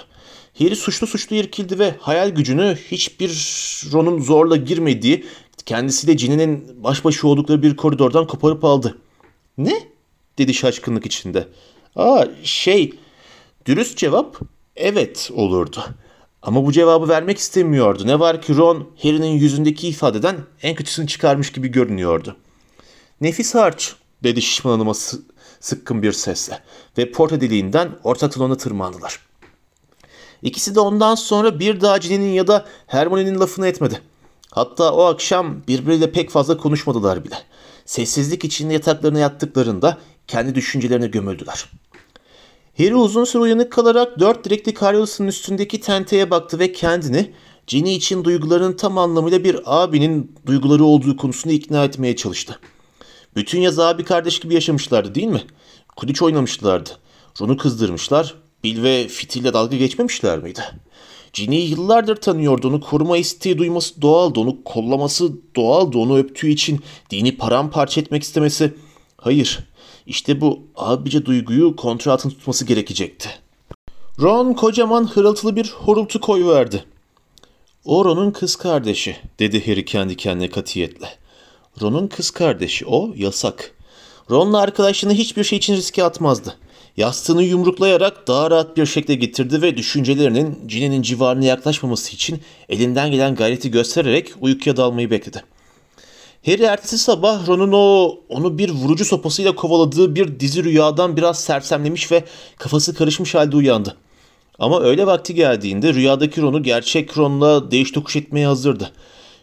Harry 0.58 0.76
suçlu 0.76 1.06
suçlu 1.06 1.36
irkildi 1.36 1.78
ve 1.78 1.94
hayal 2.00 2.30
gücünü 2.30 2.78
hiçbir 2.90 3.30
Ron'un 3.92 4.20
zorla 4.20 4.56
girmediği 4.56 5.26
kendisiyle 5.66 6.14
Ginny'nin 6.14 6.84
baş 6.84 7.04
başa 7.04 7.28
oldukları 7.28 7.62
bir 7.62 7.76
koridordan 7.76 8.26
koparıp 8.26 8.64
aldı. 8.64 8.98
Ne? 9.58 9.92
dedi 10.38 10.54
şaşkınlık 10.54 11.06
içinde. 11.06 11.48
Aa 11.96 12.24
şey 12.42 12.94
dürüst 13.66 13.98
cevap 13.98 14.40
evet 14.76 15.30
olurdu. 15.34 15.84
Ama 16.42 16.66
bu 16.66 16.72
cevabı 16.72 17.08
vermek 17.08 17.38
istemiyordu. 17.38 18.06
Ne 18.06 18.20
var 18.20 18.42
ki 18.42 18.56
Ron 18.56 18.88
Harry'nin 19.02 19.32
yüzündeki 19.32 19.88
ifadeden 19.88 20.36
en 20.62 20.74
kötüsünü 20.74 21.06
çıkarmış 21.06 21.52
gibi 21.52 21.68
görünüyordu. 21.68 22.36
Nefis 23.20 23.54
harç 23.54 23.94
dedi 24.22 24.42
şişman 24.42 24.72
hanıma 24.72 24.94
sıkkın 25.62 26.02
bir 26.02 26.12
sesle 26.12 26.58
ve 26.98 27.12
porta 27.12 27.40
deliğinden 27.40 27.90
ortak 28.04 28.34
salona 28.34 28.56
tırmandılar. 28.56 29.18
İkisi 30.42 30.74
de 30.74 30.80
ondan 30.80 31.14
sonra 31.14 31.58
bir 31.58 31.80
daha 31.80 31.98
Ginny'nin 31.98 32.32
ya 32.32 32.46
da 32.46 32.66
Hermione'nin 32.86 33.40
lafını 33.40 33.66
etmedi. 33.66 34.00
Hatta 34.50 34.92
o 34.92 35.02
akşam 35.04 35.62
birbiriyle 35.68 36.12
pek 36.12 36.30
fazla 36.30 36.56
konuşmadılar 36.56 37.24
bile. 37.24 37.38
Sessizlik 37.84 38.44
içinde 38.44 38.72
yataklarına 38.72 39.18
yattıklarında 39.18 39.98
kendi 40.26 40.54
düşüncelerine 40.54 41.06
gömüldüler. 41.06 41.70
Harry 42.78 42.94
uzun 42.94 43.24
süre 43.24 43.42
uyanık 43.42 43.72
kalarak 43.72 44.20
dört 44.20 44.44
direkli 44.44 44.74
karyolasının 44.74 45.28
üstündeki 45.28 45.80
tenteye 45.80 46.30
baktı 46.30 46.58
ve 46.58 46.72
kendini 46.72 47.32
Ginny 47.66 47.94
için 47.94 48.24
duygularının 48.24 48.76
tam 48.76 48.98
anlamıyla 48.98 49.44
bir 49.44 49.60
abinin 49.64 50.34
duyguları 50.46 50.84
olduğu 50.84 51.16
konusunda 51.16 51.54
ikna 51.54 51.84
etmeye 51.84 52.16
çalıştı. 52.16 52.58
Bütün 53.36 53.60
yaz 53.60 53.78
abi 53.78 54.04
kardeş 54.04 54.40
gibi 54.40 54.54
yaşamışlardı 54.54 55.14
değil 55.14 55.26
mi? 55.26 55.42
Kudiç 55.96 56.22
oynamışlardı. 56.22 56.90
Ron'u 57.40 57.56
kızdırmışlar. 57.56 58.34
Bill 58.64 58.82
ve 58.82 59.08
Fitil'le 59.08 59.52
dalga 59.52 59.76
geçmemişler 59.76 60.38
miydi? 60.38 60.60
Ginny'yi 61.32 61.70
yıllardır 61.70 62.16
tanıyordu. 62.16 62.68
Onu 62.68 62.80
koruma 62.80 63.16
isteği 63.16 63.58
duyması 63.58 64.02
doğaldı. 64.02 64.40
Onu 64.40 64.64
kollaması 64.64 65.32
doğaldı. 65.56 65.98
Onu 65.98 66.18
öptüğü 66.18 66.48
için 66.48 66.80
dini 67.10 67.36
paramparça 67.36 68.00
etmek 68.00 68.22
istemesi. 68.22 68.74
Hayır. 69.16 69.58
İşte 70.06 70.40
bu 70.40 70.60
abice 70.76 71.26
duyguyu 71.26 71.76
kontrol 71.76 72.12
altında 72.12 72.34
tutması 72.34 72.64
gerekecekti. 72.64 73.28
Ron 74.20 74.52
kocaman 74.52 75.06
hırıltılı 75.06 75.56
bir 75.56 75.70
horultu 75.70 76.20
koyuverdi. 76.20 76.84
O 77.84 78.04
Ron'un 78.04 78.30
kız 78.30 78.56
kardeşi 78.56 79.16
dedi 79.38 79.66
Harry 79.66 79.84
kendi 79.84 80.16
kendine 80.16 80.50
katiyetle. 80.50 81.08
Ron'un 81.80 82.06
kız 82.06 82.30
kardeşi 82.30 82.86
o 82.86 83.12
yasak. 83.16 83.74
Ron'la 84.30 84.60
arkadaşını 84.60 85.12
hiçbir 85.12 85.44
şey 85.44 85.58
için 85.58 85.76
riske 85.76 86.04
atmazdı. 86.04 86.56
Yastığını 86.96 87.42
yumruklayarak 87.42 88.28
daha 88.28 88.50
rahat 88.50 88.76
bir 88.76 88.86
şekilde 88.86 89.14
getirdi 89.14 89.62
ve 89.62 89.76
düşüncelerinin 89.76 90.58
Ginny'nin 90.68 91.02
civarına 91.02 91.44
yaklaşmaması 91.44 92.12
için 92.14 92.40
elinden 92.68 93.10
gelen 93.10 93.34
gayreti 93.34 93.70
göstererek 93.70 94.32
uykuya 94.40 94.76
dalmayı 94.76 95.10
bekledi. 95.10 95.44
Harry 96.46 96.62
ertesi 96.62 96.98
sabah 96.98 97.48
Ron'un 97.48 97.72
o 97.72 98.16
onu 98.28 98.58
bir 98.58 98.70
vurucu 98.70 99.04
sopasıyla 99.04 99.54
kovaladığı 99.54 100.14
bir 100.14 100.40
dizi 100.40 100.64
rüyadan 100.64 101.16
biraz 101.16 101.40
sersemlemiş 101.40 102.12
ve 102.12 102.24
kafası 102.58 102.94
karışmış 102.94 103.34
halde 103.34 103.56
uyandı. 103.56 103.96
Ama 104.58 104.80
öğle 104.80 105.06
vakti 105.06 105.34
geldiğinde 105.34 105.94
rüyadaki 105.94 106.42
Ron'u 106.42 106.62
gerçek 106.62 107.18
Ron'la 107.18 107.70
değiş 107.70 107.92
tokuş 107.92 108.16
etmeye 108.16 108.46
hazırdı. 108.46 108.92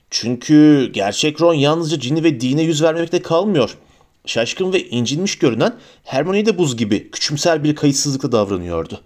Çünkü 0.09 0.89
gerçek 0.93 1.41
Ron 1.41 1.53
yalnızca 1.53 1.97
Ginny 1.97 2.23
ve 2.23 2.41
Dean'e 2.41 2.63
yüz 2.63 2.83
vermemekte 2.83 3.21
kalmıyor. 3.21 3.77
Şaşkın 4.25 4.73
ve 4.73 4.89
incinmiş 4.89 5.37
görünen 5.37 5.75
Hermione 6.03 6.45
de 6.45 6.57
buz 6.57 6.77
gibi 6.77 7.11
küçümser 7.11 7.63
bir 7.63 7.75
kayıtsızlıkla 7.75 8.31
davranıyordu. 8.31 9.01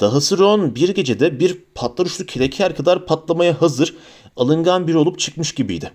Dahası 0.00 0.38
Ron 0.38 0.74
bir 0.74 0.88
gecede 0.88 1.40
bir 1.40 1.58
patlar 1.74 2.06
uçlu 2.06 2.26
kileker 2.26 2.76
kadar 2.76 3.06
patlamaya 3.06 3.62
hazır, 3.62 3.94
alıngan 4.36 4.86
biri 4.86 4.96
olup 4.96 5.18
çıkmış 5.18 5.52
gibiydi. 5.52 5.90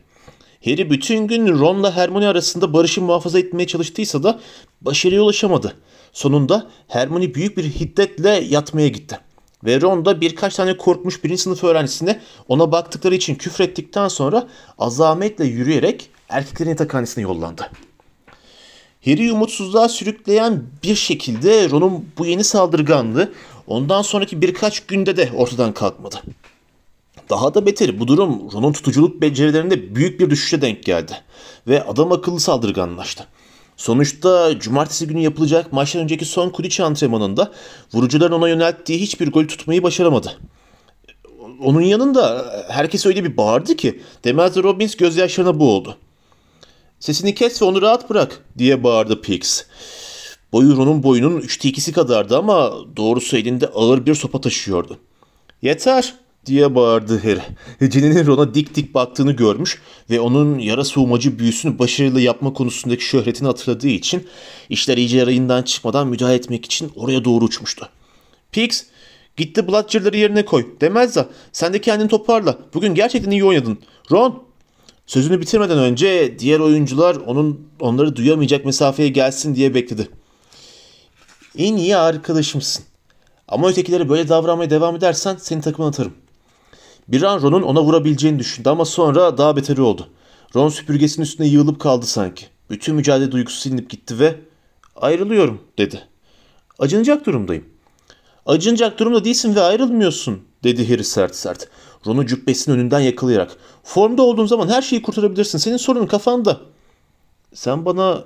Harry 0.66 0.90
bütün 0.90 1.28
gün 1.28 1.60
Ron'la 1.60 1.96
Hermione 1.96 2.28
arasında 2.28 2.74
barışı 2.74 3.02
muhafaza 3.02 3.40
etmeye 3.40 3.68
çalıştıysa 3.68 4.24
da 4.24 4.40
başarıya 4.82 5.22
ulaşamadı. 5.22 5.76
Sonunda 6.14 6.68
Hermione 6.88 7.36
büyük 7.36 7.58
bir 7.58 7.64
hiddetle 7.64 8.30
yatmaya 8.30 8.88
gitti. 8.88 9.20
Ve 9.64 9.82
Ron 9.82 10.06
da 10.06 10.22
birkaç 10.22 10.56
tane 10.56 10.78
korkmuş 10.78 11.24
birinci 11.24 11.42
sınıf 11.42 11.64
öğrencisine 11.64 12.20
ona 12.48 12.72
baktıkları 12.72 13.16
için 13.16 13.36
küfrettikten 13.36 14.08
sonra 14.08 14.48
azametle 14.80 15.46
yürüyerek 15.46 16.10
erkeklerin 16.30 16.70
yatakhanesine 16.70 17.24
yollandı. 17.24 17.72
Harry'i 19.06 19.32
umutsuzluğa 19.32 19.90
sürükleyen 19.90 20.64
bir 20.84 20.96
şekilde 20.96 21.70
Ron'un 21.70 22.06
bu 22.18 22.26
yeni 22.26 22.44
saldırganlığı 22.44 23.32
ondan 23.68 24.02
sonraki 24.02 24.42
birkaç 24.42 24.80
günde 24.80 25.18
de 25.18 25.30
ortadan 25.36 25.74
kalkmadı. 25.74 26.22
Daha 27.30 27.54
da 27.54 27.66
beteri 27.66 28.00
bu 28.00 28.08
durum 28.08 28.52
Ron'un 28.54 28.74
tutuculuk 28.74 29.22
becerilerinde 29.22 29.96
büyük 29.96 30.20
bir 30.20 30.30
düşüşe 30.30 30.62
denk 30.62 30.84
geldi 30.84 31.14
ve 31.68 31.84
adam 31.84 32.12
akıllı 32.12 32.40
saldırganlaştı. 32.40 33.28
Sonuçta 33.82 34.60
cumartesi 34.60 35.08
günü 35.08 35.20
yapılacak 35.20 35.74
maçtan 35.74 36.02
önceki 36.02 36.26
son 36.26 36.50
Quidditch 36.50 36.82
antrenmanında 36.82 37.52
vurucuların 37.94 38.32
ona 38.32 38.50
yönelttiği 38.50 39.02
hiçbir 39.02 39.32
gol 39.32 39.48
tutmayı 39.48 39.84
başaramadı. 39.84 40.40
Onun 41.62 41.82
yanında 41.82 42.46
herkes 42.70 43.06
öyle 43.06 43.24
bir 43.24 43.38
bağırdı 43.38 43.76
ki 43.76 44.02
Demers 44.24 44.58
Robbins 44.58 44.96
gözyaşlarına 44.96 45.60
boğuldu. 45.60 45.98
Sesini 47.00 47.36
kes 47.36 47.62
ve 47.62 47.66
onu 47.66 47.82
rahat 47.82 48.10
bırak 48.10 48.46
diye 48.58 48.84
bağırdı 48.84 49.22
Pix. 49.22 49.66
Boyu 50.54 50.78
Ron'un 50.78 51.04
boyunun 51.04 51.38
üçte 51.38 51.70
ikisi 51.70 51.92
kadardı 51.94 52.38
ama 52.38 52.74
doğrusu 52.98 53.38
elinde 53.38 53.68
ağır 53.68 54.06
bir 54.06 54.16
sopa 54.16 54.42
taşıyordu. 54.42 54.98
Yeter 55.62 56.14
diye 56.46 56.76
bağırdı 56.76 57.20
Harry. 57.20 57.90
Ginny'nin 57.90 58.26
Ron'a 58.26 58.54
dik 58.54 58.76
dik 58.76 58.94
baktığını 58.94 59.32
görmüş 59.32 59.82
ve 60.10 60.20
onun 60.20 60.60
yara 60.60 60.84
soğumacı 60.84 61.40
büyüsünü 61.40 61.80
başarılı 61.80 62.22
yapma 62.22 62.54
konusundaki 62.54 63.04
şöhretini 63.04 63.48
hatırladığı 63.48 63.88
için 63.88 64.28
işler 64.70 64.98
iyice 64.98 65.26
rayından 65.26 65.64
çıkmadan 65.64 66.08
müdahale 66.08 66.36
etmek 66.36 66.66
için 66.66 66.92
oraya 66.96 67.26
doğru 67.26 67.46
uçmuştu. 67.46 67.90
Pix 68.52 68.86
gitti 69.38 69.68
Bludger'ları 69.68 70.18
yerine 70.18 70.46
koy. 70.46 70.66
Demezza 70.82 71.30
sen 71.52 71.74
de 71.74 71.82
kendini 71.82 72.08
toparla. 72.08 72.58
Bugün 72.74 72.96
gerçekten 72.96 73.32
iyi 73.32 73.46
oynadın. 73.46 73.80
Ron 74.12 74.52
Sözünü 75.12 75.42
bitirmeden 75.42 75.78
önce 75.78 76.40
diğer 76.40 76.60
oyuncular 76.60 77.16
onun 77.16 77.68
onları 77.80 78.16
duyamayacak 78.16 78.66
mesafeye 78.66 79.10
gelsin 79.10 79.56
diye 79.56 79.74
bekledi. 79.74 80.10
En 81.58 81.76
iyi 81.76 81.98
arkadaşımsın. 81.98 82.86
Ama 83.48 83.70
ötekileri 83.70 84.10
böyle 84.10 84.30
davranmaya 84.30 84.70
devam 84.70 84.96
edersen 84.96 85.38
seni 85.40 85.62
takımına 85.62 85.90
atarım. 85.90 86.14
Bir 87.08 87.22
an 87.22 87.42
Ron'un 87.42 87.62
ona 87.62 87.84
vurabileceğini 87.84 88.40
düşündü 88.40 88.70
ama 88.70 88.86
sonra 88.86 89.38
daha 89.38 89.56
beteri 89.56 89.82
oldu. 89.82 90.10
Ron 90.56 90.70
süpürgesinin 90.70 91.26
üstüne 91.26 91.48
yığılıp 91.48 91.80
kaldı 91.80 92.06
sanki. 92.06 92.46
Bütün 92.70 92.96
mücadele 92.96 93.32
duygusu 93.32 93.60
silinip 93.60 93.90
gitti 93.90 94.20
ve 94.20 94.36
ayrılıyorum 94.96 95.62
dedi. 95.78 96.08
Acınacak 96.80 97.26
durumdayım. 97.26 97.66
Acınacak 98.46 99.00
durumda 99.00 99.26
değilsin 99.26 99.56
ve 99.56 99.62
ayrılmıyorsun 99.62 100.42
dedi 100.64 100.90
Harry 100.90 101.04
sert 101.04 101.36
sert. 101.36 101.68
Ron'u 102.08 102.26
cübbesinin 102.26 102.76
önünden 102.76 103.00
yakalayarak. 103.00 103.52
Formda 103.84 104.22
olduğun 104.22 104.46
zaman 104.46 104.68
her 104.68 104.82
şeyi 104.82 105.02
kurtarabilirsin. 105.02 105.58
Senin 105.58 105.78
sorunun 105.78 106.08
kafanda. 106.08 106.62
Sen 107.54 107.86
bana 107.86 108.24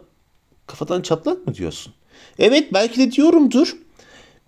kafadan 0.67 1.01
çatlak 1.01 1.47
mı 1.47 1.55
diyorsun? 1.55 1.93
Evet 2.39 2.73
belki 2.73 2.99
de 2.99 3.11
diyorumdur. 3.11 3.75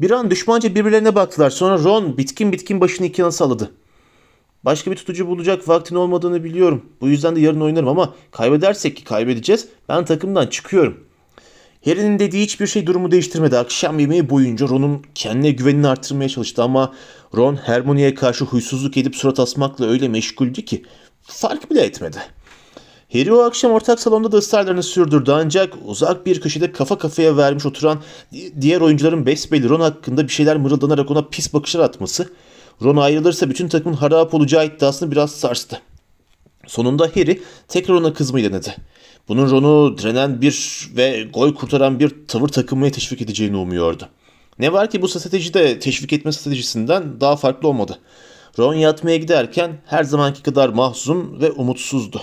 Bir 0.01 0.11
an 0.11 0.31
düşmanca 0.31 0.75
birbirlerine 0.75 1.15
baktılar. 1.15 1.49
Sonra 1.49 1.83
Ron 1.83 2.17
bitkin 2.17 2.51
bitkin 2.51 2.81
başını 2.81 3.07
iki 3.07 3.21
yana 3.21 3.31
salladı. 3.31 3.71
Başka 4.63 4.91
bir 4.91 4.95
tutucu 4.95 5.27
bulacak 5.27 5.67
vaktin 5.67 5.95
olmadığını 5.95 6.43
biliyorum. 6.43 6.85
Bu 7.01 7.07
yüzden 7.07 7.35
de 7.35 7.39
yarın 7.39 7.61
oynarım 7.61 7.87
ama 7.87 8.13
kaybedersek 8.31 8.97
ki 8.97 9.03
kaybedeceğiz. 9.03 9.67
Ben 9.89 10.05
takımdan 10.05 10.47
çıkıyorum. 10.47 11.07
Harry'nin 11.85 12.19
dediği 12.19 12.43
hiçbir 12.43 12.67
şey 12.67 12.87
durumu 12.87 13.11
değiştirmedi. 13.11 13.57
Akşam 13.57 13.99
yemeği 13.99 14.29
boyunca 14.29 14.67
Ron'un 14.67 15.01
kendine 15.15 15.51
güvenini 15.51 15.87
arttırmaya 15.87 16.29
çalıştı 16.29 16.63
ama 16.63 16.93
Ron 17.35 17.55
Hermione'ye 17.55 18.13
karşı 18.13 18.45
huysuzluk 18.45 18.97
edip 18.97 19.15
surat 19.15 19.39
asmakla 19.39 19.85
öyle 19.85 20.07
meşguldü 20.07 20.61
ki 20.61 20.83
fark 21.21 21.71
bile 21.71 21.81
etmedi. 21.81 22.17
Harry 23.13 23.33
o 23.33 23.39
akşam 23.39 23.71
ortak 23.71 23.99
salonda 23.99 24.31
da 24.31 24.37
ısrarlarını 24.37 24.83
sürdürdü 24.83 25.31
ancak 25.31 25.73
uzak 25.85 26.25
bir 26.25 26.41
köşede 26.41 26.71
kafa 26.71 26.97
kafaya 26.97 27.37
vermiş 27.37 27.65
oturan 27.65 27.99
diğer 28.61 28.81
oyuncuların 28.81 29.25
besbelli 29.25 29.69
Ron 29.69 29.79
hakkında 29.79 30.23
bir 30.23 30.33
şeyler 30.33 30.57
mırıldanarak 30.57 31.11
ona 31.11 31.21
pis 31.21 31.53
bakışlar 31.53 31.83
atması 31.83 32.29
Ron 32.83 32.97
ayrılırsa 32.97 33.49
bütün 33.49 33.67
takımın 33.67 33.95
harap 33.95 34.33
olacağı 34.33 34.65
iddiasını 34.65 35.11
biraz 35.11 35.31
sarstı. 35.31 35.81
Sonunda 36.67 37.11
Harry 37.15 37.41
tekrar 37.67 37.95
ona 37.95 38.13
kızmayı 38.13 38.51
denedi. 38.51 38.75
Bunun 39.27 39.51
Ron'u 39.51 39.97
direnen 39.97 40.41
bir 40.41 40.87
ve 40.95 41.27
gol 41.33 41.53
kurtaran 41.53 41.99
bir 41.99 42.27
tavır 42.27 42.47
takımına 42.47 42.89
teşvik 42.89 43.21
edeceğini 43.21 43.57
umuyordu. 43.57 44.09
Ne 44.59 44.73
var 44.73 44.89
ki 44.89 45.01
bu 45.01 45.07
strateji 45.07 45.53
de 45.53 45.79
teşvik 45.79 46.13
etme 46.13 46.31
stratejisinden 46.31 47.21
daha 47.21 47.35
farklı 47.35 47.67
olmadı. 47.67 47.99
Ron 48.59 48.73
yatmaya 48.73 49.17
giderken 49.17 49.81
her 49.85 50.03
zamanki 50.03 50.43
kadar 50.43 50.69
mahzun 50.69 51.41
ve 51.41 51.51
umutsuzdu. 51.51 52.21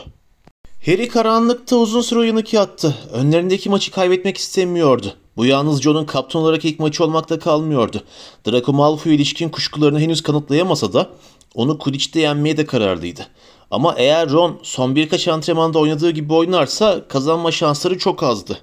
Harry 0.87 1.09
karanlıkta 1.09 1.77
uzun 1.77 2.01
süre 2.01 2.19
uyanık 2.19 2.53
yattı. 2.53 2.95
Önlerindeki 3.12 3.71
maçı 3.71 3.90
kaybetmek 3.90 4.37
istemiyordu. 4.37 5.14
Bu 5.37 5.47
yalnız 5.47 5.83
John'un 5.83 6.05
kaptan 6.05 6.42
olarak 6.42 6.64
ilk 6.64 6.81
maçı 6.81 7.05
olmakta 7.05 7.38
kalmıyordu. 7.38 8.03
Draco 8.47 8.73
Malfoy 8.73 9.14
ilişkin 9.14 9.49
kuşkularını 9.49 10.01
henüz 10.01 10.23
kanıtlayamasa 10.23 10.92
da 10.92 11.11
onu 11.55 11.79
Quidditch'te 11.79 12.20
yenmeye 12.20 12.57
de 12.57 12.66
kararlıydı. 12.66 13.27
Ama 13.70 13.94
eğer 13.97 14.31
Ron 14.31 14.59
son 14.62 14.97
birkaç 14.97 15.29
antrenmanda 15.29 15.79
oynadığı 15.79 16.11
gibi 16.11 16.33
oynarsa 16.33 17.09
kazanma 17.09 17.53
şansları 17.53 17.99
çok 17.99 18.23
azdı. 18.23 18.59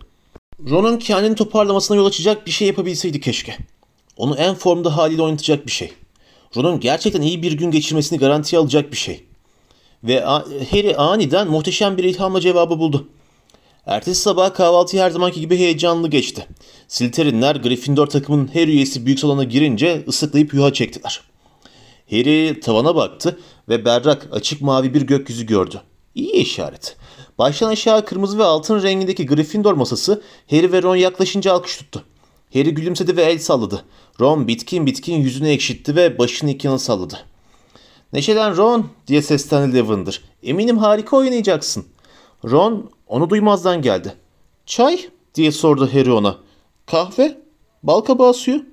Ron'un 0.70 0.98
kendini 0.98 1.36
toparlamasına 1.36 1.98
yol 1.98 2.06
açacak 2.06 2.46
bir 2.46 2.52
şey 2.52 2.68
yapabilseydi 2.68 3.20
keşke. 3.20 3.58
Onu 4.18 4.36
en 4.36 4.56
formda 4.56 4.98
haliyle 4.98 5.22
oynatacak 5.22 5.66
bir 5.66 5.72
şey. 5.72 5.94
Ron'un 6.58 6.80
gerçekten 6.80 7.22
iyi 7.22 7.42
bir 7.42 7.52
gün 7.52 7.72
geçirmesini 7.72 8.20
garantiye 8.20 8.60
alacak 8.60 8.92
bir 8.92 8.98
şey. 8.98 9.24
Ve 10.04 10.22
Harry 10.72 10.96
aniden 10.98 11.48
muhteşem 11.48 11.98
bir 11.98 12.04
ilhamla 12.04 12.42
cevabı 12.42 12.80
buldu. 12.80 13.08
Ertesi 13.86 14.22
sabah 14.22 14.54
kahvaltı 14.54 15.04
her 15.04 15.10
zamanki 15.10 15.40
gibi 15.40 15.58
heyecanlı 15.58 16.10
geçti. 16.10 16.48
Slytherinler 16.88 17.56
Gryffindor 17.56 18.08
takımının 18.08 18.50
her 18.54 18.68
üyesi 18.68 19.06
büyük 19.06 19.20
salona 19.20 19.44
girince 19.44 20.04
ıslıklayıp 20.08 20.54
yuha 20.54 20.74
çektiler. 20.74 21.22
Harry 22.10 22.60
tavana 22.60 22.96
baktı 22.96 23.40
ve 23.70 23.86
berrak 23.86 24.28
açık 24.32 24.62
mavi 24.62 24.94
bir 24.94 25.02
gökyüzü 25.02 25.46
gördü. 25.46 25.82
İyi 26.16 26.34
işaret. 26.34 26.96
Baştan 27.38 27.70
aşağı 27.70 28.06
kırmızı 28.06 28.38
ve 28.38 28.44
altın 28.44 28.84
rengindeki 28.84 29.26
Gryffindor 29.26 29.74
masası 29.74 30.22
Harry 30.50 30.72
ve 30.72 30.82
Ron 30.82 30.96
yaklaşınca 30.96 31.54
alkış 31.54 31.78
tuttu. 31.78 32.04
Harry 32.54 32.72
gülümsedi 32.72 33.18
ve 33.18 33.24
el 33.24 33.40
salladı. 33.40 33.86
Ron 34.20 34.48
bitkin 34.48 34.86
bitkin 34.86 35.16
yüzünü 35.16 35.50
ekşitti 35.50 35.96
ve 35.96 36.18
başını 36.18 36.50
iki 36.50 36.68
yana 36.68 36.80
salladı. 36.80 37.18
Neşelen 38.14 38.58
Ron 38.58 38.90
diye 39.08 39.22
seslendi 39.22 39.78
Lavender. 39.78 40.22
Eminim 40.44 40.78
harika 40.78 41.18
oynayacaksın. 41.18 41.86
Ron 42.46 42.92
onu 43.08 43.30
duymazdan 43.30 43.82
geldi. 43.82 44.14
Çay 44.66 45.10
diye 45.36 45.52
sordu 45.52 45.90
Harry 45.94 46.12
ona. 46.12 46.38
Kahve? 46.86 47.38
Bal 47.84 48.02
kabağı 48.02 48.34
suyu? 48.34 48.66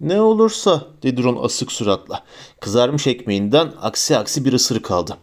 Ne 0.00 0.20
olursa 0.20 0.86
dedi 1.02 1.22
Ron 1.22 1.44
asık 1.44 1.72
suratla. 1.72 2.24
Kızarmış 2.60 3.06
ekmeğinden 3.06 3.72
aksi 3.82 4.16
aksi 4.16 4.44
bir 4.44 4.52
ısırık 4.52 4.90
aldı. 4.90 5.16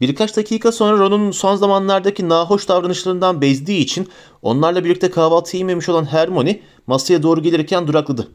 Birkaç 0.00 0.36
dakika 0.36 0.72
sonra 0.72 0.98
Ron'un 0.98 1.30
son 1.30 1.56
zamanlardaki 1.56 2.28
nahoş 2.28 2.68
davranışlarından 2.68 3.40
bezdiği 3.40 3.80
için 3.80 4.08
onlarla 4.42 4.84
birlikte 4.84 5.10
kahvaltı 5.10 5.56
yememiş 5.56 5.88
olan 5.88 6.04
Hermione 6.04 6.60
masaya 6.86 7.22
doğru 7.22 7.42
gelirken 7.42 7.86
durakladı. 7.86 8.28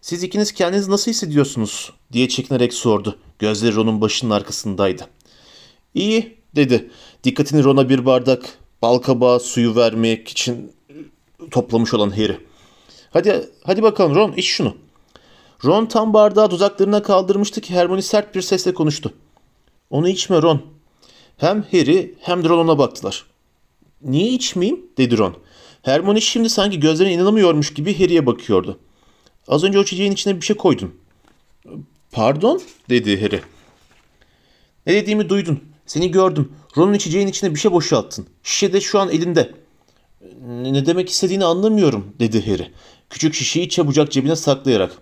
Siz 0.00 0.22
ikiniz 0.22 0.52
kendinizi 0.52 0.90
nasıl 0.90 1.10
hissediyorsunuz 1.10 1.92
diye 2.12 2.28
çekinerek 2.28 2.74
sordu. 2.74 3.18
Gözleri 3.38 3.74
Ron'un 3.74 4.00
başının 4.00 4.30
arkasındaydı. 4.30 5.06
İyi 5.94 6.37
dedi. 6.58 6.90
Dikkatini 7.24 7.64
Ron'a 7.64 7.88
bir 7.88 8.06
bardak 8.06 8.58
bal 8.82 8.98
kabağı 8.98 9.40
suyu 9.40 9.76
vermek 9.76 10.28
için 10.28 10.72
toplamış 11.50 11.94
olan 11.94 12.10
Harry. 12.10 12.38
Hadi 13.10 13.48
hadi 13.64 13.82
bakalım 13.82 14.14
Ron 14.14 14.32
iç 14.32 14.46
şunu. 14.46 14.76
Ron 15.64 15.86
tam 15.86 16.14
bardağı 16.14 16.50
dudaklarına 16.50 17.02
kaldırmıştı 17.02 17.60
ki 17.60 17.74
Hermione 17.74 18.02
sert 18.02 18.34
bir 18.34 18.42
sesle 18.42 18.74
konuştu. 18.74 19.12
Onu 19.90 20.08
içme 20.08 20.42
Ron. 20.42 20.62
Hem 21.36 21.62
Harry 21.62 22.14
hem 22.20 22.44
de 22.44 22.48
Ron 22.48 22.58
ona 22.58 22.78
baktılar. 22.78 23.26
Niye 24.02 24.30
içmeyeyim 24.30 24.86
dedi 24.98 25.18
Ron. 25.18 25.36
Hermione 25.82 26.20
şimdi 26.20 26.50
sanki 26.50 26.80
gözlerine 26.80 27.14
inanamıyormuş 27.14 27.74
gibi 27.74 27.98
Harry'e 27.98 28.26
bakıyordu. 28.26 28.78
Az 29.48 29.64
önce 29.64 29.78
o 29.78 29.84
çiçeğin 29.84 30.12
içine 30.12 30.36
bir 30.36 30.40
şey 30.40 30.56
koydun. 30.56 30.94
Pardon 32.12 32.62
dedi 32.88 33.22
Harry. 33.22 33.40
Ne 34.86 34.94
dediğimi 34.94 35.28
duydun. 35.28 35.60
Seni 35.88 36.10
gördüm. 36.10 36.52
Ron'un 36.76 36.94
içeceğin 36.94 37.26
içine 37.26 37.54
bir 37.54 37.60
şey 37.60 37.72
boşalttın. 37.72 38.26
Şişe 38.42 38.72
de 38.72 38.80
şu 38.80 38.98
an 38.98 39.08
elinde. 39.08 39.52
Ne 40.46 40.86
demek 40.86 41.08
istediğini 41.08 41.44
anlamıyorum 41.44 42.14
dedi 42.20 42.50
Harry. 42.50 42.70
Küçük 43.10 43.34
şişeyi 43.34 43.68
çabucak 43.68 44.12
cebine 44.12 44.36
saklayarak. 44.36 44.92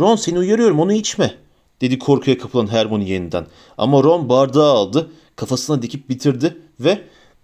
Ron 0.00 0.16
seni 0.16 0.38
uyarıyorum 0.38 0.80
onu 0.80 0.92
içme 0.92 1.34
dedi 1.80 1.98
korkuya 1.98 2.38
kapılan 2.38 2.66
Hermione 2.66 3.04
yeniden. 3.08 3.46
Ama 3.78 4.02
Ron 4.02 4.28
bardağı 4.28 4.72
aldı, 4.72 5.10
kafasına 5.36 5.82
dikip 5.82 6.08
bitirdi 6.08 6.58
ve 6.80 7.02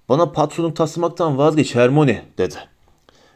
bana 0.08 0.32
patronluk 0.32 0.76
taslamaktan 0.76 1.38
vazgeç 1.38 1.74
Hermione 1.74 2.24
dedi. 2.38 2.56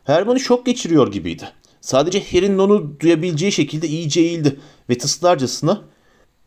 Hermione 0.04 0.38
şok 0.38 0.66
geçiriyor 0.66 1.12
gibiydi. 1.12 1.48
Sadece 1.80 2.24
Harry'nin 2.32 2.58
onu 2.58 3.00
duyabileceği 3.00 3.52
şekilde 3.52 3.88
iyice 3.88 4.20
eğildi 4.20 4.60
ve 4.90 4.98
tıslarcasına 4.98 5.82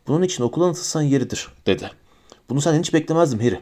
bunun 0.07 0.21
için 0.21 0.43
okul 0.43 0.61
anıtırsan 0.61 1.01
yeridir 1.01 1.47
dedi. 1.65 1.91
Bunu 2.49 2.61
senden 2.61 2.79
hiç 2.79 2.93
beklemezdim 2.93 3.39
Harry. 3.39 3.59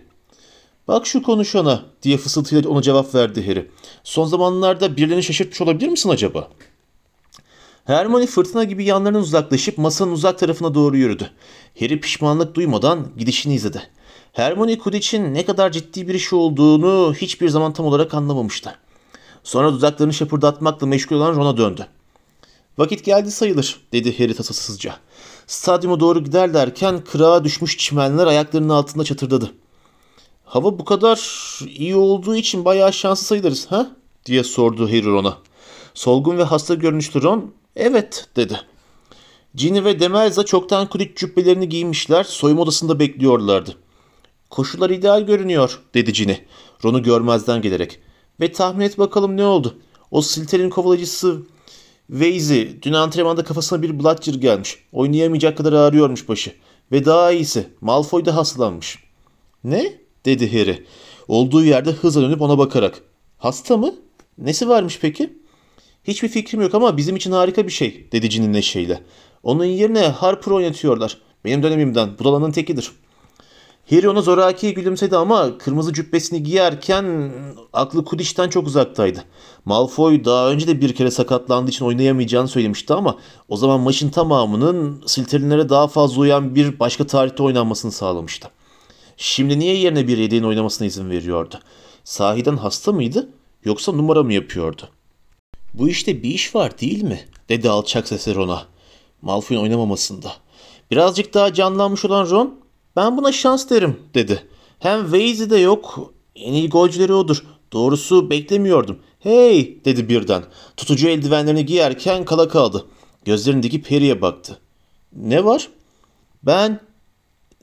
Bak 0.87 1.07
şu 1.07 1.23
konuşana 1.23 1.85
diye 2.03 2.17
fısıltıyla 2.17 2.69
ona 2.69 2.81
cevap 2.81 3.15
verdi 3.15 3.47
Harry. 3.47 3.71
Son 4.03 4.25
zamanlarda 4.25 4.97
birilerini 4.97 5.23
şaşırtmış 5.23 5.61
olabilir 5.61 5.89
misin 5.89 6.09
acaba? 6.09 6.47
Hermione 7.85 8.25
fırtına 8.25 8.63
gibi 8.63 8.83
yanlarından 8.83 9.21
uzaklaşıp 9.21 9.77
masanın 9.77 10.11
uzak 10.11 10.39
tarafına 10.39 10.73
doğru 10.73 10.97
yürüdü. 10.97 11.29
Harry 11.79 11.99
pişmanlık 11.99 12.55
duymadan 12.55 13.07
gidişini 13.17 13.53
izledi. 13.53 13.81
Hermione 14.33 14.77
Quidditch'in 14.77 15.33
ne 15.33 15.45
kadar 15.45 15.71
ciddi 15.71 16.07
bir 16.07 16.13
iş 16.13 16.33
olduğunu 16.33 17.13
hiçbir 17.13 17.49
zaman 17.49 17.73
tam 17.73 17.85
olarak 17.85 18.13
anlamamıştı. 18.13 18.75
Sonra 19.43 19.73
dudaklarını 19.73 20.13
şapırdatmakla 20.13 20.87
meşgul 20.87 21.15
olan 21.15 21.35
Ron'a 21.35 21.57
döndü. 21.57 21.87
Vakit 22.77 23.05
geldi 23.05 23.31
sayılır 23.31 23.81
dedi 23.93 24.19
Harry 24.19 24.33
tasasızca. 24.33 24.95
Stadyuma 25.47 25.99
doğru 25.99 26.23
giderlerken 26.23 27.03
kırağa 27.03 27.43
düşmüş 27.43 27.77
çimenler 27.77 28.27
ayaklarının 28.27 28.69
altında 28.69 29.03
çatırdadı. 29.03 29.51
Hava 30.45 30.79
bu 30.79 30.85
kadar 30.85 31.19
iyi 31.65 31.95
olduğu 31.95 32.35
için 32.35 32.65
bayağı 32.65 32.93
şanslı 32.93 33.25
sayılırız 33.25 33.65
ha? 33.71 33.91
diye 34.25 34.43
sordu 34.43 34.87
Harry 34.87 35.05
Ron'a. 35.05 35.37
Solgun 35.93 36.37
ve 36.37 36.43
hasta 36.43 36.73
görünüşlü 36.73 37.21
Ron 37.21 37.53
evet 37.75 38.27
dedi. 38.35 38.61
Ginny 39.55 39.83
ve 39.83 39.99
Demelza 39.99 40.45
çoktan 40.45 40.89
kulit 40.89 41.17
cübbelerini 41.17 41.69
giymişler 41.69 42.23
soyunma 42.23 42.61
odasında 42.63 42.99
bekliyorlardı. 42.99 43.75
Koşullar 44.49 44.89
ideal 44.89 45.21
görünüyor 45.21 45.79
dedi 45.93 46.13
Ginny 46.13 46.35
Ron'u 46.85 47.03
görmezden 47.03 47.61
gelerek. 47.61 47.99
Ve 48.39 48.51
tahmin 48.51 48.85
et 48.85 48.97
bakalım 48.97 49.37
ne 49.37 49.45
oldu? 49.45 49.77
O 50.11 50.21
Slytherin 50.21 50.69
kovalayıcısı 50.69 51.41
Weizi 52.11 52.79
dün 52.81 52.93
antrenmanda 52.93 53.43
kafasına 53.43 53.81
bir 53.81 53.99
Bludger 53.99 54.33
gelmiş. 54.33 54.77
Oynayamayacak 54.91 55.57
kadar 55.57 55.73
ağrıyormuş 55.73 56.29
başı. 56.29 56.53
Ve 56.91 57.05
daha 57.05 57.31
iyisi 57.31 57.67
Malfoy 57.81 58.25
da 58.25 58.35
hastalanmış. 58.35 58.99
Ne? 59.63 59.93
dedi 60.25 60.59
Harry. 60.59 60.85
Olduğu 61.27 61.63
yerde 61.63 61.91
hızla 61.91 62.21
dönüp 62.21 62.41
ona 62.41 62.57
bakarak. 62.57 63.01
Hasta 63.37 63.77
mı? 63.77 63.95
Nesi 64.37 64.69
varmış 64.69 64.99
peki? 65.01 65.33
Hiçbir 66.03 66.27
fikrim 66.27 66.61
yok 66.61 66.75
ama 66.75 66.97
bizim 66.97 67.15
için 67.15 67.31
harika 67.31 67.67
bir 67.67 67.71
şey 67.71 68.07
dedi 68.11 68.29
Gin'in 68.29 68.53
neşeyle. 68.53 69.01
Onun 69.43 69.65
yerine 69.65 70.07
Harper 70.07 70.51
oynatıyorlar. 70.51 71.17
Benim 71.45 71.63
dönemimden 71.63 72.09
budalanın 72.19 72.51
tekidir. 72.51 72.91
Harry 73.89 74.09
ona 74.09 74.21
zoraki 74.21 74.73
gülümsedi 74.73 75.17
ama 75.17 75.57
kırmızı 75.57 75.93
cübbesini 75.93 76.43
giyerken 76.43 77.31
aklı 77.73 78.05
Kudiş'ten 78.05 78.49
çok 78.49 78.67
uzaktaydı. 78.67 79.23
Malfoy 79.65 80.25
daha 80.25 80.49
önce 80.51 80.67
de 80.67 80.81
bir 80.81 80.95
kere 80.95 81.11
sakatlandığı 81.11 81.69
için 81.69 81.85
oynayamayacağını 81.85 82.47
söylemişti 82.47 82.93
ama 82.93 83.17
o 83.49 83.57
zaman 83.57 83.79
maçın 83.79 84.09
tamamının 84.09 85.03
Slytherin'lere 85.05 85.69
daha 85.69 85.87
fazla 85.87 86.21
uyan 86.21 86.55
bir 86.55 86.79
başka 86.79 87.07
tarihte 87.07 87.43
oynanmasını 87.43 87.91
sağlamıştı. 87.91 88.47
Şimdi 89.17 89.59
niye 89.59 89.77
yerine 89.77 90.07
bir 90.07 90.17
yedeğin 90.17 90.43
oynamasına 90.43 90.87
izin 90.87 91.09
veriyordu? 91.09 91.59
Sahiden 92.03 92.57
hasta 92.57 92.91
mıydı 92.91 93.29
yoksa 93.65 93.91
numara 93.91 94.23
mı 94.23 94.33
yapıyordu? 94.33 94.89
Bu 95.73 95.89
işte 95.89 96.23
bir 96.23 96.29
iş 96.29 96.55
var 96.55 96.79
değil 96.79 97.03
mi? 97.03 97.19
dedi 97.49 97.69
alçak 97.69 98.07
sesle 98.07 98.35
Ron'a. 98.35 98.65
Malfoy'un 99.21 99.61
oynamamasında. 99.61 100.33
Birazcık 100.91 101.33
daha 101.33 101.53
canlanmış 101.53 102.05
olan 102.05 102.29
Ron, 102.29 102.60
ben 102.95 103.17
buna 103.17 103.31
şans 103.31 103.69
derim 103.69 103.99
dedi. 104.13 104.47
Hem 104.79 105.03
Weasley 105.03 105.49
de 105.49 105.57
yok, 105.57 106.13
en 106.35 106.53
iyi 106.53 106.69
golcüleri 106.69 107.13
odur. 107.13 107.43
Doğrusu 107.73 108.29
beklemiyordum. 108.29 108.99
Hey 109.19 109.85
dedi 109.85 110.09
birden. 110.09 110.43
Tutucu 110.77 111.07
eldivenlerini 111.07 111.65
giyerken 111.65 112.25
kala 112.25 112.47
kaldı. 112.47 112.85
Gözlerini 113.25 113.63
dikip 113.63 113.91
Harry'e 113.91 114.21
baktı. 114.21 114.57
Ne 115.15 115.45
var? 115.45 115.69
Ben, 116.43 116.79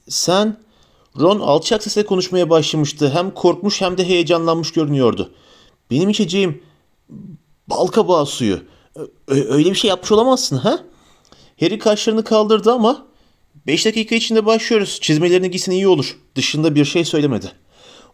sen, 0.09 0.57
Ron 1.21 1.41
alçak 1.41 1.83
sesle 1.83 2.07
konuşmaya 2.07 2.51
başlamıştı. 2.51 3.11
Hem 3.11 3.31
korkmuş 3.35 3.81
hem 3.81 3.99
de 3.99 4.05
heyecanlanmış 4.09 4.73
görünüyordu. 4.73 5.33
Benim 5.91 6.09
içeceğim 6.09 6.63
bal 7.67 7.87
kabağı 7.87 8.27
suyu. 8.27 8.61
Ö- 9.29 9.55
öyle 9.55 9.71
bir 9.71 9.75
şey 9.75 9.89
yapmış 9.89 10.13
olamazsın 10.13 10.57
ha? 10.57 10.79
Harry 11.61 11.79
kaşlarını 11.79 12.25
kaldırdı 12.25 12.73
ama 12.73 13.07
5 13.69 13.87
dakika 13.87 14.15
içinde 14.15 14.47
başlıyoruz. 14.47 14.99
Çizmelerini 15.01 15.51
giysin 15.51 15.73
iyi 15.73 15.89
olur. 15.89 16.17
Dışında 16.35 16.75
bir 16.75 16.85
şey 16.85 17.05
söylemedi. 17.05 17.53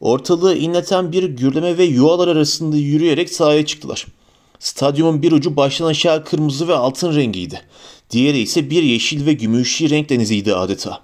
Ortalığı 0.00 0.56
inleten 0.56 1.12
bir 1.12 1.22
gürleme 1.22 1.78
ve 1.78 1.84
yuvalar 1.84 2.28
arasında 2.28 2.76
yürüyerek 2.76 3.30
sahaya 3.30 3.66
çıktılar. 3.66 4.06
Stadyumun 4.58 5.22
bir 5.22 5.32
ucu 5.32 5.56
baştan 5.56 5.86
aşağı 5.86 6.24
kırmızı 6.24 6.68
ve 6.68 6.74
altın 6.74 7.16
rengiydi. 7.16 7.60
Diğeri 8.10 8.38
ise 8.38 8.70
bir 8.70 8.82
yeşil 8.82 9.26
ve 9.26 9.32
gümüşi 9.32 9.90
renk 9.90 10.08
deniziydi 10.08 10.54
adeta. 10.54 11.00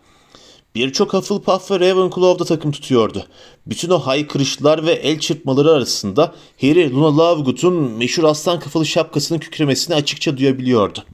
Birçok 0.75 1.13
Hufflepuff 1.13 1.71
ve 1.71 1.81
Ravenclaw 1.81 2.39
da 2.39 2.45
takım 2.45 2.73
tutuyordu. 2.73 3.27
Bütün 3.67 3.91
o 3.91 3.99
haykırışlar 3.99 4.87
ve 4.87 4.93
el 4.93 5.19
çırpmaları 5.19 5.71
arasında 5.71 6.35
Harry 6.61 6.93
Luna 6.93 7.17
Lovegood'un 7.17 7.75
meşhur 7.75 8.25
aslan 8.25 8.61
kafalı 8.61 8.87
şapkasının 8.87 9.39
kükremesini 9.39 9.95
açıkça 9.95 10.37
duyabiliyordu. 10.37 11.05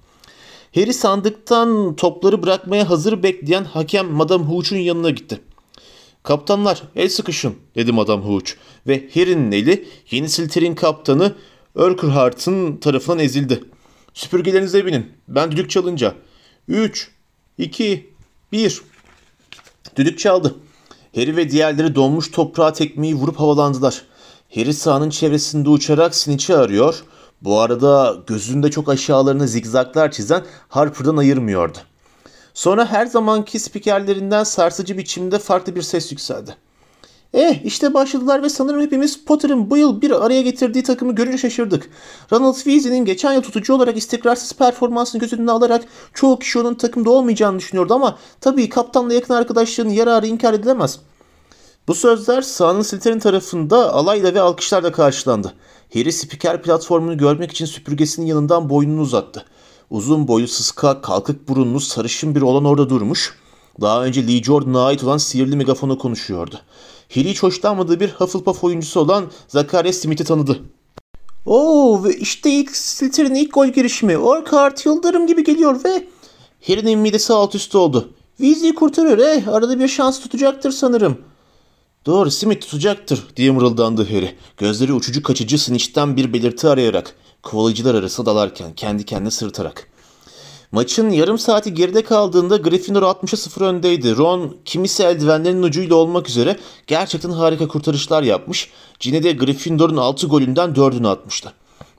Harry 0.74 0.92
sandıktan 0.92 1.96
topları 1.96 2.42
bırakmaya 2.42 2.90
hazır 2.90 3.22
bekleyen 3.22 3.64
hakem 3.64 4.06
Madame 4.06 4.44
Hooch'un 4.44 4.76
yanına 4.76 5.10
gitti. 5.10 5.40
Kaptanlar 6.22 6.82
el 6.96 7.08
sıkışın 7.08 7.54
dedi 7.74 7.92
Madame 7.92 8.24
Hooch 8.24 8.50
ve 8.86 9.08
Harry'nin 9.14 9.52
eli 9.52 9.88
yeni 10.10 10.28
Slytherin 10.28 10.74
kaptanı 10.74 11.34
Urquhart'ın 11.74 12.76
tarafından 12.76 13.18
ezildi. 13.18 13.64
Süpürgelerinize 14.14 14.86
binin. 14.86 15.12
Ben 15.28 15.52
düdük 15.52 15.70
çalınca. 15.70 16.14
3, 16.68 17.10
2, 17.58 18.10
1. 18.52 18.82
Düdük 19.96 20.18
çaldı. 20.18 20.54
Harry 21.14 21.36
ve 21.36 21.50
diğerleri 21.50 21.94
donmuş 21.94 22.30
toprağa 22.30 22.72
tekmeyi 22.72 23.14
vurup 23.14 23.40
havalandılar. 23.40 24.02
Harry 24.54 24.72
sahanın 24.72 25.10
çevresinde 25.10 25.68
uçarak 25.68 26.14
Snitch'i 26.14 26.56
arıyor. 26.56 27.04
Bu 27.42 27.60
arada 27.60 28.16
gözünde 28.26 28.70
çok 28.70 28.88
aşağılarına 28.88 29.46
zigzaglar 29.46 30.10
çizen 30.10 30.42
Harper'dan 30.68 31.16
ayırmıyordu. 31.16 31.78
Sonra 32.54 32.86
her 32.86 33.06
zamanki 33.06 33.58
spikerlerinden 33.58 34.44
sarsıcı 34.44 34.98
biçimde 34.98 35.38
farklı 35.38 35.76
bir 35.76 35.82
ses 35.82 36.12
yükseldi. 36.12 36.56
Eh 37.34 37.64
işte 37.64 37.94
başladılar 37.94 38.42
ve 38.42 38.48
sanırım 38.48 38.80
hepimiz 38.80 39.24
Potter'ın 39.24 39.70
bu 39.70 39.76
yıl 39.76 40.02
bir 40.02 40.24
araya 40.24 40.42
getirdiği 40.42 40.82
takımı 40.82 41.14
görünce 41.14 41.38
şaşırdık. 41.38 41.90
Ronald 42.32 42.54
Weasley'nin 42.54 43.04
geçen 43.04 43.32
yıl 43.32 43.42
tutucu 43.42 43.74
olarak 43.74 43.96
istikrarsız 43.96 44.52
performansını 44.52 45.20
göz 45.20 45.32
önüne 45.32 45.50
alarak 45.50 45.84
çoğu 46.14 46.38
kişi 46.38 46.58
onun 46.58 46.74
takımda 46.74 47.10
olmayacağını 47.10 47.58
düşünüyordu 47.58 47.94
ama 47.94 48.18
tabii 48.40 48.68
kaptanla 48.68 49.14
yakın 49.14 49.34
arkadaşlığının 49.34 49.90
yararı 49.90 50.26
inkar 50.26 50.54
edilemez. 50.54 51.00
Bu 51.88 51.94
sözler 51.94 52.42
sahanın 52.42 52.82
Slytherin 52.82 53.18
tarafında 53.18 53.94
alayla 53.94 54.34
ve 54.34 54.40
alkışlarla 54.40 54.92
karşılandı. 54.92 55.54
Harry 55.94 56.12
spiker 56.12 56.62
platformunu 56.62 57.18
görmek 57.18 57.50
için 57.50 57.66
süpürgesinin 57.66 58.26
yanından 58.26 58.70
boynunu 58.70 59.00
uzattı. 59.00 59.44
Uzun 59.90 60.28
boylu 60.28 60.48
sıska, 60.48 61.00
kalkık 61.00 61.48
burunlu, 61.48 61.80
sarışın 61.80 62.34
bir 62.34 62.42
olan 62.42 62.64
orada 62.64 62.90
durmuş. 62.90 63.34
Daha 63.80 64.04
önce 64.04 64.26
Lee 64.26 64.42
Jordan'a 64.42 64.84
ait 64.84 65.04
olan 65.04 65.16
sihirli 65.16 65.56
megafona 65.56 65.98
konuşuyordu. 65.98 66.60
Harry 67.14 67.30
hiç 67.30 67.42
hoşlanmadığı 67.42 68.00
bir 68.00 68.10
Hufflepuff 68.10 68.64
oyuncusu 68.64 69.00
olan 69.00 69.24
Zachariah 69.48 69.92
Smith'i 69.92 70.24
tanıdı. 70.24 70.62
Oo 71.46 72.04
ve 72.04 72.16
işte 72.16 72.50
ilk 72.50 72.76
Slytherin'in 72.76 73.34
ilk 73.34 73.54
gol 73.54 73.66
girişimi. 73.66 74.18
Orkart 74.18 74.86
Yıldırım 74.86 75.26
gibi 75.26 75.44
geliyor 75.44 75.84
ve 75.84 76.06
Harry'nin 76.66 76.98
midesi 76.98 77.32
alt 77.32 77.54
üst 77.54 77.74
oldu. 77.74 78.08
Weasley 78.36 78.74
kurtarıyor 78.74 79.18
eh 79.18 79.48
arada 79.48 79.80
bir 79.80 79.88
şans 79.88 80.20
tutacaktır 80.20 80.70
sanırım. 80.70 81.18
Doğru 82.06 82.30
Smith 82.30 82.60
tutacaktır 82.60 83.24
diye 83.36 83.50
mırıldandı 83.50 84.04
Harry. 84.04 84.34
Gözleri 84.56 84.92
uçucu 84.92 85.22
kaçıcı 85.22 85.58
Snitch'ten 85.58 86.16
bir 86.16 86.32
belirti 86.32 86.68
arayarak. 86.68 87.14
Kovalayıcılar 87.42 87.94
arasında 87.94 88.26
dalarken 88.26 88.72
kendi 88.72 89.04
kendine 89.04 89.30
sırıtarak. 89.30 89.88
Maçın 90.72 91.10
yarım 91.10 91.38
saati 91.38 91.74
geride 91.74 92.04
kaldığında 92.04 92.56
Gryffindor 92.56 93.02
60'a 93.02 93.36
0 93.36 93.60
öndeydi. 93.60 94.16
Ron 94.16 94.56
kimisi 94.64 95.02
eldivenlerinin 95.02 95.62
ucuyla 95.62 95.96
olmak 95.96 96.28
üzere 96.28 96.56
gerçekten 96.86 97.30
harika 97.30 97.68
kurtarışlar 97.68 98.22
yapmış. 98.22 98.70
Ginny 99.00 99.22
de 99.22 99.32
Gryffindor'un 99.32 99.96
6 99.96 100.26
golünden 100.26 100.70
4'ünü 100.70 101.08
atmıştı. 101.08 101.52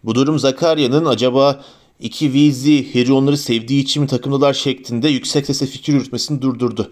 Bu 0.04 0.16
durum 0.16 0.40
Zakaria'nın 0.40 1.06
acaba 1.06 1.64
iki 2.00 2.26
Weasley 2.26 2.94
Harry 2.94 3.14
onları 3.14 3.38
sevdiği 3.38 3.84
için 3.84 4.04
mi 4.04 4.10
takımdalar 4.10 4.54
şeklinde 4.54 5.10
yüksek 5.10 5.46
sesle 5.46 5.66
fikir 5.66 5.94
yürütmesini 5.94 6.42
durdurdu. 6.42 6.92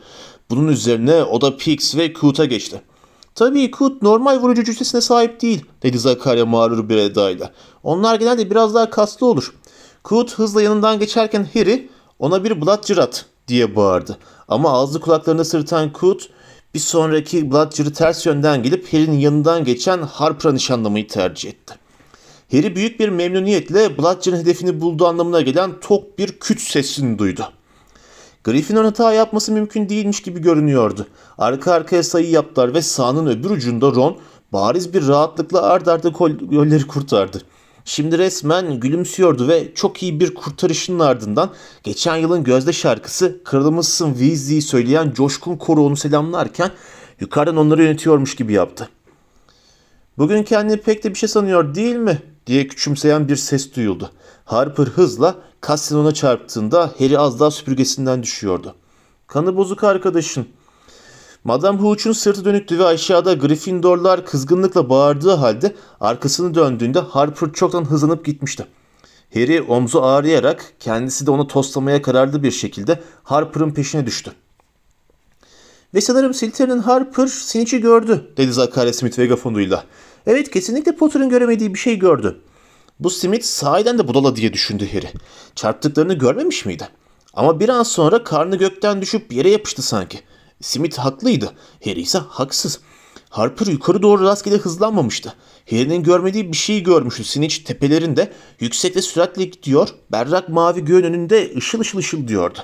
Bunun 0.49 0.67
üzerine 0.67 1.23
o 1.23 1.41
da 1.41 1.58
Pix 1.58 1.97
ve 1.97 2.13
Coot'a 2.13 2.45
geçti. 2.45 2.82
Tabii 3.36 3.71
Coot 3.71 4.02
normal 4.02 4.41
vurucu 4.41 4.63
cüssesine 4.63 5.02
sahip 5.02 5.41
değil 5.41 5.65
dedi 5.84 6.00
Zakaria 6.00 6.45
mağrur 6.45 6.89
bir 6.89 6.98
edayla. 6.98 7.52
Onlar 7.84 8.15
genelde 8.15 8.50
biraz 8.50 8.76
daha 8.76 8.89
kaslı 8.89 9.28
olur. 9.28 9.54
Coot 10.06 10.34
hızla 10.34 10.62
yanından 10.62 11.00
geçerken 11.00 11.48
Harry 11.54 11.89
ona 12.19 12.43
bir 12.43 12.62
Bludger 12.62 12.98
at 12.98 13.26
diye 13.48 13.76
bağırdı. 13.76 14.17
Ama 14.48 14.74
ağzı 14.74 15.00
kulaklarına 15.00 15.43
sırıtan 15.43 15.91
Coot 16.00 16.30
bir 16.74 16.80
sonraki 16.80 17.52
Bludger'ı 17.52 17.93
ters 17.93 18.26
yönden 18.26 18.63
gelip 18.63 18.93
Harry'nin 18.93 19.19
yanından 19.19 19.63
geçen 19.63 20.02
Harper'a 20.02 20.54
nişanlamayı 20.54 21.08
tercih 21.08 21.50
etti. 21.50 21.76
Harry 22.52 22.76
büyük 22.76 23.00
bir 23.00 23.10
memnuniyetle 23.10 23.98
Bludger'ın 23.98 24.38
hedefini 24.38 24.82
bulduğu 24.82 25.08
anlamına 25.08 25.41
gelen 25.41 25.80
tok 25.80 26.17
bir 26.17 26.39
küt 26.39 26.62
sesini 26.62 27.19
duydu. 27.19 27.48
Griffin'in 28.45 28.84
hata 28.84 29.13
yapması 29.13 29.51
mümkün 29.51 29.89
değilmiş 29.89 30.21
gibi 30.21 30.41
görünüyordu. 30.41 31.08
Arka 31.38 31.71
arkaya 31.71 32.03
sayı 32.03 32.29
yaptılar 32.29 32.73
ve 32.73 32.81
sahanın 32.81 33.27
öbür 33.27 33.49
ucunda 33.49 33.91
Ron 33.91 34.17
bariz 34.53 34.93
bir 34.93 35.08
rahatlıkla 35.08 35.62
ard 35.62 35.88
arda 35.88 36.10
golleri 36.10 36.88
kurtardı. 36.88 37.41
Şimdi 37.86 38.17
resmen 38.17 38.79
gülümsüyordu 38.79 39.47
ve 39.47 39.73
çok 39.75 40.03
iyi 40.03 40.19
bir 40.19 40.36
kurtarışının 40.36 40.99
ardından 40.99 41.49
geçen 41.84 42.15
yılın 42.15 42.43
gözde 42.43 42.73
şarkısı 42.73 43.43
Kralımızsın 43.43 44.13
Weasley'i 44.13 44.62
söyleyen 44.62 45.12
coşkun 45.12 45.58
koro 45.58 45.86
onu 45.86 45.97
selamlarken 45.97 46.71
yukarıdan 47.19 47.58
onları 47.58 47.84
yönetiyormuş 47.84 48.36
gibi 48.36 48.53
yaptı. 48.53 48.89
Bugün 50.17 50.43
kendini 50.43 50.77
pek 50.77 51.03
de 51.03 51.10
bir 51.10 51.15
şey 51.15 51.29
sanıyor 51.29 51.75
değil 51.75 51.95
mi? 51.95 52.21
Diye 52.47 52.67
küçümseyen 52.67 53.27
bir 53.27 53.36
ses 53.36 53.75
duyuldu. 53.75 54.12
Harper 54.45 54.86
hızla 54.86 55.36
Cassian 55.67 56.01
ona 56.01 56.13
çarptığında 56.13 56.91
Harry 56.99 57.19
az 57.19 57.39
daha 57.39 57.51
süpürgesinden 57.51 58.23
düşüyordu. 58.23 58.75
Kanı 59.27 59.55
bozuk 59.55 59.84
arkadaşın. 59.84 60.47
Madame 61.43 61.79
Hooch'un 61.79 62.12
sırtı 62.12 62.45
dönüktü 62.45 62.79
ve 62.79 62.86
aşağıda 62.86 63.34
Gryffindorlar 63.34 64.25
kızgınlıkla 64.25 64.89
bağırdığı 64.89 65.34
halde 65.34 65.75
arkasını 65.99 66.55
döndüğünde 66.55 66.99
Harper 66.99 67.53
çoktan 67.53 67.86
hızlanıp 67.86 68.25
gitmişti. 68.25 68.65
Harry 69.34 69.62
omzu 69.62 70.01
ağrıyarak 70.01 70.73
kendisi 70.79 71.25
de 71.25 71.31
onu 71.31 71.47
toslamaya 71.47 72.01
kararlı 72.01 72.43
bir 72.43 72.51
şekilde 72.51 72.99
Harper'ın 73.23 73.71
peşine 73.71 74.05
düştü. 74.05 74.31
Ve 75.93 76.01
sanırım 76.01 76.34
Slytherin'in 76.34 76.79
Harper 76.79 77.27
Snitch'i 77.27 77.81
gördü 77.81 78.31
dedi 78.38 78.53
Zachariah 78.53 78.93
Smith 78.93 79.17
megafonuyla. 79.17 79.84
Evet 80.27 80.51
kesinlikle 80.51 80.95
Potter'ın 80.95 81.29
göremediği 81.29 81.73
bir 81.73 81.79
şey 81.79 81.99
gördü. 81.99 82.41
Bu 82.99 83.09
Smith 83.09 83.43
sahiden 83.43 83.97
de 83.97 84.07
budala 84.07 84.35
diye 84.35 84.53
düşündü 84.53 84.89
Harry. 84.93 85.07
Çarptıklarını 85.55 86.13
görmemiş 86.13 86.65
miydi? 86.65 86.88
Ama 87.33 87.59
bir 87.59 87.69
an 87.69 87.83
sonra 87.83 88.23
karnı 88.23 88.55
gökten 88.55 89.01
düşüp 89.01 89.33
yere 89.33 89.49
yapıştı 89.49 89.81
sanki. 89.81 90.19
Smith 90.61 90.97
haklıydı. 90.97 91.51
Harry 91.85 92.01
ise 92.01 92.17
haksız. 92.17 92.79
Harper 93.29 93.65
yukarı 93.67 94.01
doğru 94.01 94.23
rastgele 94.23 94.57
hızlanmamıştı. 94.57 95.33
Harry'nin 95.69 96.03
görmediği 96.03 96.51
bir 96.51 96.57
şeyi 96.57 96.83
görmüştü. 96.83 97.23
Snitch 97.23 97.57
tepelerinde 97.57 98.31
yüksek 98.59 98.95
ve 98.95 99.01
süratle 99.01 99.43
gidiyor. 99.43 99.89
Berrak 100.11 100.49
mavi 100.49 100.85
göğün 100.85 101.03
önünde 101.03 101.53
ışıl 101.57 101.79
ışıl 101.79 101.97
ışıl 101.97 102.27
diyordu. 102.27 102.59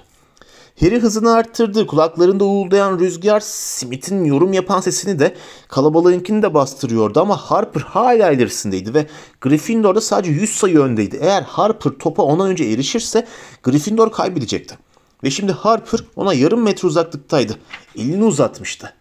Harry 0.82 1.00
hızını 1.00 1.34
arttırdı. 1.34 1.88
Kulaklarında 1.88 2.46
uğuldayan 2.46 3.00
rüzgar 3.00 3.40
Smith'in 3.40 4.26
yorum 4.26 4.54
yapan 4.54 4.82
sesini 4.82 5.20
de 5.20 5.36
kalabalığınkini 5.68 6.42
de 6.42 6.54
bastırıyordu 6.54 7.20
ama 7.20 7.38
Harper 7.38 7.82
hala 7.82 8.32
ilerisindeydi 8.32 8.94
ve 8.94 9.08
Gryffindor'da 9.42 10.02
sadece 10.02 10.32
100 10.32 10.50
sayı 10.50 10.80
öndeydi. 10.80 11.20
Eğer 11.22 11.42
Harper 11.42 11.90
topa 11.90 12.24
ondan 12.24 12.50
önce 12.50 12.64
erişirse 12.64 13.28
Gryffindor 13.64 14.12
kaybedecekti. 14.12 14.78
Ve 15.24 15.30
şimdi 15.30 15.52
Harper 15.52 16.00
ona 16.16 16.34
yarım 16.34 16.62
metre 16.64 16.88
uzaklıktaydı. 16.88 17.56
Elini 17.96 18.24
uzatmıştı. 18.24 18.94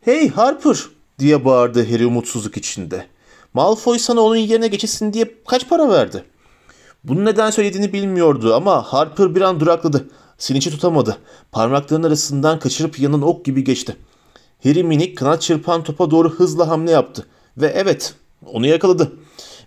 Hey 0.00 0.28
Harper 0.28 0.78
diye 1.18 1.44
bağırdı 1.44 1.90
Harry 1.90 2.06
umutsuzluk 2.06 2.56
içinde. 2.56 3.06
Malfoy 3.54 3.98
sana 3.98 4.20
onun 4.20 4.36
yerine 4.36 4.66
geçesin 4.66 5.12
diye 5.12 5.34
kaç 5.46 5.68
para 5.68 5.88
verdi? 5.88 6.24
Bunu 7.04 7.24
neden 7.24 7.50
söylediğini 7.50 7.92
bilmiyordu 7.92 8.54
ama 8.54 8.82
Harper 8.82 9.34
bir 9.34 9.40
an 9.40 9.60
durakladı. 9.60 10.08
Siniçi 10.38 10.70
tutamadı. 10.70 11.18
Parmaklarının 11.52 12.06
arasından 12.06 12.58
kaçırıp 12.58 13.00
yanın 13.00 13.22
ok 13.22 13.44
gibi 13.44 13.64
geçti. 13.64 13.96
Harry 14.62 14.82
minik 14.82 15.18
kanat 15.18 15.42
çırpan 15.42 15.84
topa 15.84 16.10
doğru 16.10 16.30
hızla 16.30 16.68
hamle 16.68 16.90
yaptı. 16.90 17.26
Ve 17.56 17.66
evet 17.66 18.14
onu 18.46 18.66
yakaladı. 18.66 19.12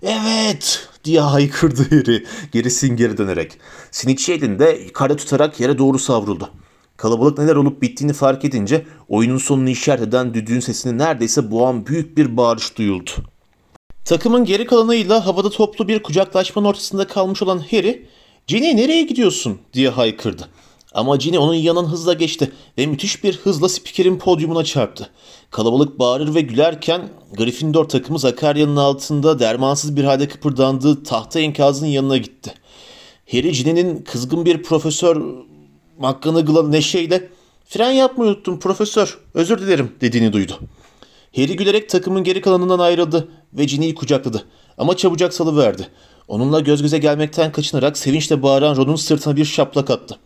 Evet 0.02 0.90
diye 1.04 1.22
haykırdı 1.22 1.84
Harry 1.90 2.26
gerisin 2.52 2.96
geri 2.96 3.18
dönerek. 3.18 3.52
Siniçi 3.92 4.34
elinde 4.34 4.80
yukarıda 4.86 5.16
tutarak 5.16 5.60
yere 5.60 5.78
doğru 5.78 6.00
savruldu. 6.00 6.50
Kalabalık 6.98 7.38
neler 7.38 7.56
olup 7.56 7.82
bittiğini 7.82 8.14
fark 8.14 8.46
edince 8.46 8.86
oyunun 9.10 9.38
sonunu 9.38 9.70
işaret 9.70 10.02
eden 10.02 10.34
düdüğün 10.34 10.60
sesini 10.60 10.98
neredeyse 10.98 11.52
boğan 11.52 11.86
büyük 11.86 12.18
bir 12.18 12.38
bağırış 12.38 12.78
duyuldu. 12.78 13.12
Takımın 14.06 14.46
geri 14.46 14.66
kalanıyla 14.66 15.26
havada 15.26 15.50
toplu 15.50 15.88
bir 15.88 16.04
kucaklaşmanın 16.04 16.68
ortasında 16.68 17.08
kalmış 17.08 17.42
olan 17.42 17.60
Harry, 17.72 18.08
''Ginny 18.48 18.78
nereye 18.78 19.04
gidiyorsun?'' 19.04 19.60
diye 19.74 19.90
haykırdı. 19.90 20.48
Ama 20.94 21.16
Ginny 21.16 21.38
onun 21.38 21.54
yanından 21.54 21.90
hızla 21.90 22.14
geçti 22.14 22.52
ve 22.78 22.86
müthiş 22.86 23.24
bir 23.24 23.38
hızla 23.38 23.70
spikerin 23.70 24.18
podyumuna 24.18 24.64
çarptı. 24.64 25.10
Kalabalık 25.52 26.00
bağırır 26.00 26.36
ve 26.36 26.42
gülerken 26.42 27.10
Gryffindor 27.38 27.86
takımı 27.86 28.20
Zakarya'nın 28.20 28.76
altında 28.76 29.40
dermansız 29.40 29.96
bir 29.96 30.04
halde 30.04 30.28
kıpırdandığı 30.28 31.04
tahta 31.04 31.40
enkazının 31.40 31.90
yanına 31.90 32.18
gitti. 32.18 32.54
Harry 33.32 33.52
Ginny'nin 33.52 34.04
kızgın 34.04 34.46
bir 34.46 34.64
profesör 34.64 35.16
McGonagall'a 35.98 36.68
neşeyle 36.68 37.30
''Fren 37.66 37.92
yapmayı 37.92 38.32
unuttum 38.32 38.60
profesör, 38.60 39.20
özür 39.34 39.62
dilerim'' 39.62 39.96
dediğini 40.02 40.34
duydu. 40.34 40.60
Harry 41.36 41.56
gülerek 41.56 41.90
takımın 41.90 42.24
geri 42.24 42.42
kalanından 42.42 42.80
ayrıldı 42.80 43.28
ve 43.54 43.66
Ginny'yi 43.66 43.96
kucakladı. 43.96 44.46
Ama 44.78 44.98
çabucak 44.98 45.34
salıverdi. 45.34 45.88
Onunla 46.28 46.60
göz 46.60 46.82
göze 46.82 46.98
gelmekten 46.98 47.52
kaçınarak 47.52 47.98
sevinçle 47.98 48.44
bağıran 48.44 48.76
Ron'un 48.76 48.96
sırtına 48.96 49.36
bir 49.36 49.46
şaplak 49.46 49.90
attı. 49.90 50.20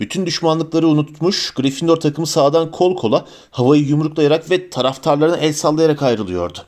Bütün 0.00 0.26
düşmanlıkları 0.26 0.88
unutmuş 0.88 1.50
Gryffindor 1.50 1.96
takımı 1.96 2.26
sağdan 2.26 2.70
kol 2.70 2.96
kola 2.96 3.24
havayı 3.50 3.82
yumruklayarak 3.82 4.50
ve 4.50 4.70
taraftarlarına 4.70 5.36
el 5.36 5.52
sallayarak 5.52 6.02
ayrılıyordu. 6.02 6.58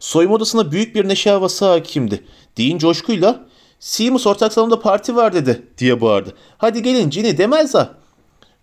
Soyunma 0.00 0.36
odasına 0.36 0.72
büyük 0.72 0.94
bir 0.94 1.08
neşe 1.08 1.30
havası 1.30 1.64
hakimdi. 1.64 2.24
Dean 2.58 2.78
coşkuyla 2.78 3.46
Seamus 3.80 4.26
ortak 4.26 4.52
salonda 4.52 4.80
parti 4.80 5.16
var 5.16 5.32
dedi 5.34 5.62
diye 5.78 6.00
bağırdı. 6.00 6.34
Hadi 6.58 6.82
gelin 6.82 7.10
Ginny 7.10 7.38
demez 7.38 7.74
ha. 7.74 7.94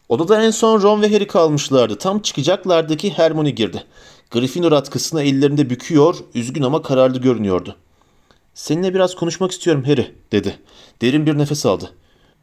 Odada 0.09 0.43
en 0.43 0.51
son 0.51 0.81
Ron 0.81 1.01
ve 1.01 1.13
Harry 1.13 1.27
kalmışlardı. 1.27 1.97
Tam 1.97 2.19
çıkacaklardı 2.19 2.97
ki 2.97 3.13
Hermione 3.15 3.49
girdi. 3.49 3.83
Gryffindor 4.31 4.71
atkısını 4.71 5.23
ellerinde 5.23 5.69
büküyor, 5.69 6.15
üzgün 6.33 6.63
ama 6.63 6.81
kararlı 6.81 7.19
görünüyordu. 7.19 7.75
Seninle 8.53 8.93
biraz 8.93 9.15
konuşmak 9.15 9.51
istiyorum 9.51 9.83
Harry, 9.83 10.15
dedi. 10.31 10.59
Derin 11.01 11.25
bir 11.25 11.38
nefes 11.38 11.65
aldı. 11.65 11.93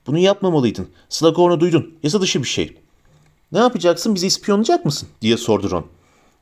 Bunu 0.07 0.19
yapmamalıydın. 0.19 0.89
Slughorn'u 1.09 1.61
duydun. 1.61 1.95
Yasa 2.03 2.21
dışı 2.21 2.43
bir 2.43 2.49
şey. 2.49 2.77
Ne 3.53 3.59
yapacaksın? 3.59 4.15
Bizi 4.15 4.27
ispiyonlayacak 4.27 4.85
mısın? 4.85 5.09
diye 5.23 5.37
sordu 5.37 5.71
Ron. 5.71 5.87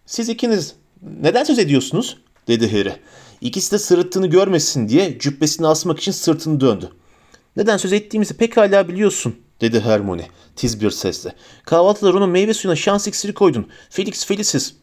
Siz 0.07 0.29
ikiniz 0.29 0.75
neden 1.03 1.45
söz 1.45 1.59
ediyorsunuz? 1.59 2.17
dedi 2.49 2.73
Harry. 2.73 2.97
İkisi 3.41 3.73
de 3.73 3.79
sırıttığını 3.79 4.27
görmesin 4.27 4.89
diye 4.89 5.19
cübbesini 5.19 5.67
asmak 5.67 5.99
için 5.99 6.13
sırtını 6.13 6.61
döndü. 6.61 6.91
Neden 7.57 7.77
söz 7.77 7.93
ettiğimizi 7.93 8.37
pekala 8.37 8.89
biliyorsun, 8.89 9.37
dedi 9.61 9.81
Hermione 9.81 10.29
tiz 10.57 10.81
bir 10.81 10.91
sesle. 10.91 11.35
Kahvaltıda 11.65 12.13
Ron'un 12.13 12.31
meyve 12.31 12.55
suyuna 12.55 12.77
şans 12.77 13.07
iksiri 13.07 13.35
koydun. 13.35 13.67
Felix 13.91 14.27
Felicis. 14.27 14.75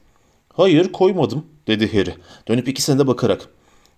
Hayır 0.54 0.92
koymadım, 0.92 1.46
dedi 1.68 1.98
Harry. 1.98 2.16
Dönüp 2.48 2.68
ikisine 2.68 3.00
de 3.00 3.08
bakarak. 3.08 3.50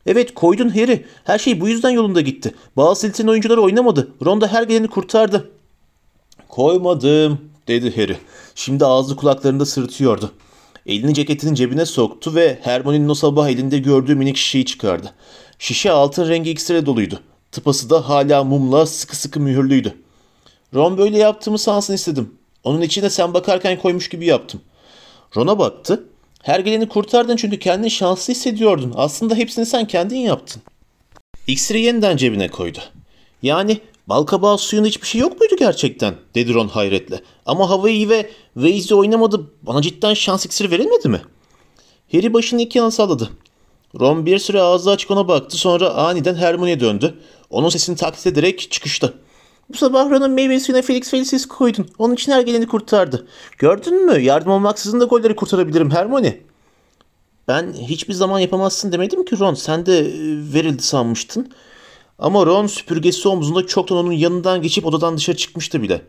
Evet 0.05 0.33
koydun 0.33 0.69
Harry. 0.69 1.05
Her 1.23 1.39
şey 1.39 1.61
bu 1.61 1.67
yüzden 1.67 1.89
yolunda 1.89 2.21
gitti. 2.21 2.55
Bazı 2.77 3.01
Slytherin 3.01 3.27
oyuncuları 3.27 3.61
oynamadı. 3.61 4.11
Ron 4.25 4.41
da 4.41 4.47
her 4.47 4.63
geleni 4.63 4.87
kurtardı. 4.87 5.51
Koymadım, 6.49 7.39
dedi 7.67 7.95
Harry. 7.95 8.17
Şimdi 8.55 8.85
ağzı 8.85 9.15
kulaklarında 9.15 9.65
sırıtıyordu. 9.65 10.31
Elini 10.85 11.13
ceketinin 11.13 11.53
cebine 11.53 11.85
soktu 11.85 12.35
ve 12.35 12.59
Hermione'nin 12.61 13.09
o 13.09 13.13
sabah 13.13 13.49
elinde 13.49 13.79
gördüğü 13.79 14.15
minik 14.15 14.37
şişeyi 14.37 14.65
çıkardı. 14.65 15.13
Şişe 15.59 15.91
altın 15.91 16.29
rengi 16.29 16.51
iksire 16.51 16.85
doluydu. 16.85 17.19
Tıpası 17.51 17.89
da 17.89 18.09
hala 18.09 18.43
mumla 18.43 18.85
sıkı 18.85 19.15
sıkı 19.15 19.39
mühürlüydü. 19.39 19.93
Ron 20.73 20.97
böyle 20.97 21.17
yaptığımı 21.17 21.57
sansın 21.57 21.93
istedim. 21.93 22.33
Onun 22.63 22.81
içine 22.81 23.09
sen 23.09 23.33
bakarken 23.33 23.79
koymuş 23.81 24.09
gibi 24.09 24.25
yaptım. 24.25 24.61
Ron'a 25.37 25.59
baktı. 25.59 26.03
Her 26.43 26.59
geleni 26.59 26.87
kurtardın 26.89 27.35
çünkü 27.35 27.59
kendini 27.59 27.91
şanslı 27.91 28.33
hissediyordun. 28.33 28.93
Aslında 28.95 29.35
hepsini 29.35 29.65
sen 29.65 29.87
kendin 29.87 30.17
yaptın. 30.17 30.61
İksiri 31.47 31.81
yeniden 31.81 32.17
cebine 32.17 32.47
koydu. 32.47 32.79
Yani 33.41 33.77
balkabağı 34.07 34.57
suyunda 34.57 34.87
hiçbir 34.87 35.07
şey 35.07 35.21
yok 35.21 35.39
muydu 35.39 35.55
gerçekten? 35.59 36.15
dedi 36.35 36.53
Ron 36.53 36.67
hayretle. 36.67 37.19
Ama 37.45 37.69
havayı 37.69 38.09
ve 38.09 38.29
Waze'i 38.53 38.95
oynamadı. 38.95 39.51
Bana 39.61 39.81
cidden 39.81 40.13
şans 40.13 40.45
iksiri 40.45 40.71
verilmedi 40.71 41.09
mi? 41.09 41.21
Harry 42.11 42.33
başını 42.33 42.61
iki 42.61 42.77
yana 42.77 42.91
salladı. 42.91 43.29
Ron 43.99 44.25
bir 44.25 44.39
süre 44.39 44.61
ağzı 44.61 44.91
açık 44.91 45.11
ona 45.11 45.27
baktı 45.27 45.57
sonra 45.57 45.89
aniden 45.89 46.35
Hermione'ye 46.35 46.79
döndü. 46.79 47.19
Onun 47.49 47.69
sesini 47.69 47.95
taklit 47.95 48.27
ederek 48.27 48.71
çıkıştı. 48.71 49.13
Bu 49.69 49.77
sabah 49.77 50.09
Ron'un 50.09 50.31
meyve 50.31 50.59
suyuna 50.59 50.81
Felix 50.81 51.09
Felicis 51.09 51.45
koydun. 51.45 51.87
Onun 51.97 52.13
için 52.13 52.31
her 52.31 52.41
geleni 52.41 52.67
kurtardı. 52.67 53.27
Gördün 53.57 54.05
mü? 54.05 54.19
Yardım 54.19 54.51
olmaksızın 54.51 54.99
da 54.99 55.05
golleri 55.05 55.35
kurtarabilirim 55.35 55.91
Hermione. 55.91 56.39
Ben 57.47 57.73
hiçbir 57.73 58.13
zaman 58.13 58.39
yapamazsın 58.39 58.91
demedim 58.91 59.25
ki 59.25 59.39
Ron. 59.39 59.53
Sen 59.53 59.85
de 59.85 59.99
e, 59.99 60.13
verildi 60.53 60.83
sanmıştın. 60.83 61.51
Ama 62.19 62.45
Ron 62.45 62.67
süpürgesi 62.67 63.27
omzunda 63.27 63.67
çoktan 63.67 63.97
onun 63.97 64.11
yanından 64.11 64.61
geçip 64.61 64.85
odadan 64.85 65.17
dışarı 65.17 65.37
çıkmıştı 65.37 65.81
bile. 65.81 66.01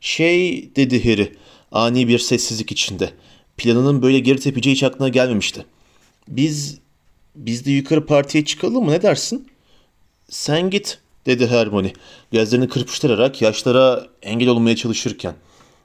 Şey 0.00 0.70
dedi 0.76 1.04
Harry 1.10 1.36
ani 1.72 2.08
bir 2.08 2.18
sessizlik 2.18 2.72
içinde. 2.72 3.10
Planının 3.56 4.02
böyle 4.02 4.18
geri 4.18 4.40
tepeceği 4.40 4.74
hiç 4.76 4.82
aklına 4.82 5.08
gelmemişti. 5.08 5.66
Biz 6.28 6.78
biz 7.34 7.66
de 7.66 7.70
yukarı 7.70 8.06
partiye 8.06 8.44
çıkalım 8.44 8.84
mı 8.84 8.90
ne 8.90 9.02
dersin? 9.02 9.48
Sen 10.28 10.70
git 10.70 10.98
dedi 11.26 11.46
Hermione 11.46 11.92
gözlerini 12.32 12.68
kırpıştırarak 12.68 13.42
yaşlara 13.42 14.06
engel 14.22 14.48
olmaya 14.48 14.76
çalışırken. 14.76 15.34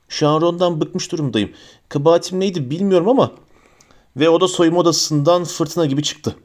Şu 0.10 0.28
an 0.28 0.42
Ron'dan 0.42 0.82
bıkmış 0.82 1.12
durumdayım. 1.12 1.52
Kabahatim 1.90 2.40
neydi 2.40 2.70
bilmiyorum 2.70 3.10
ama. 3.10 3.32
Ve 4.16 4.30
o 4.30 4.42
da 4.42 4.48
soyunma 4.48 4.80
odasından 4.80 5.44
fırtına 5.44 5.86
gibi 5.86 6.04
çıktı. 6.04 6.36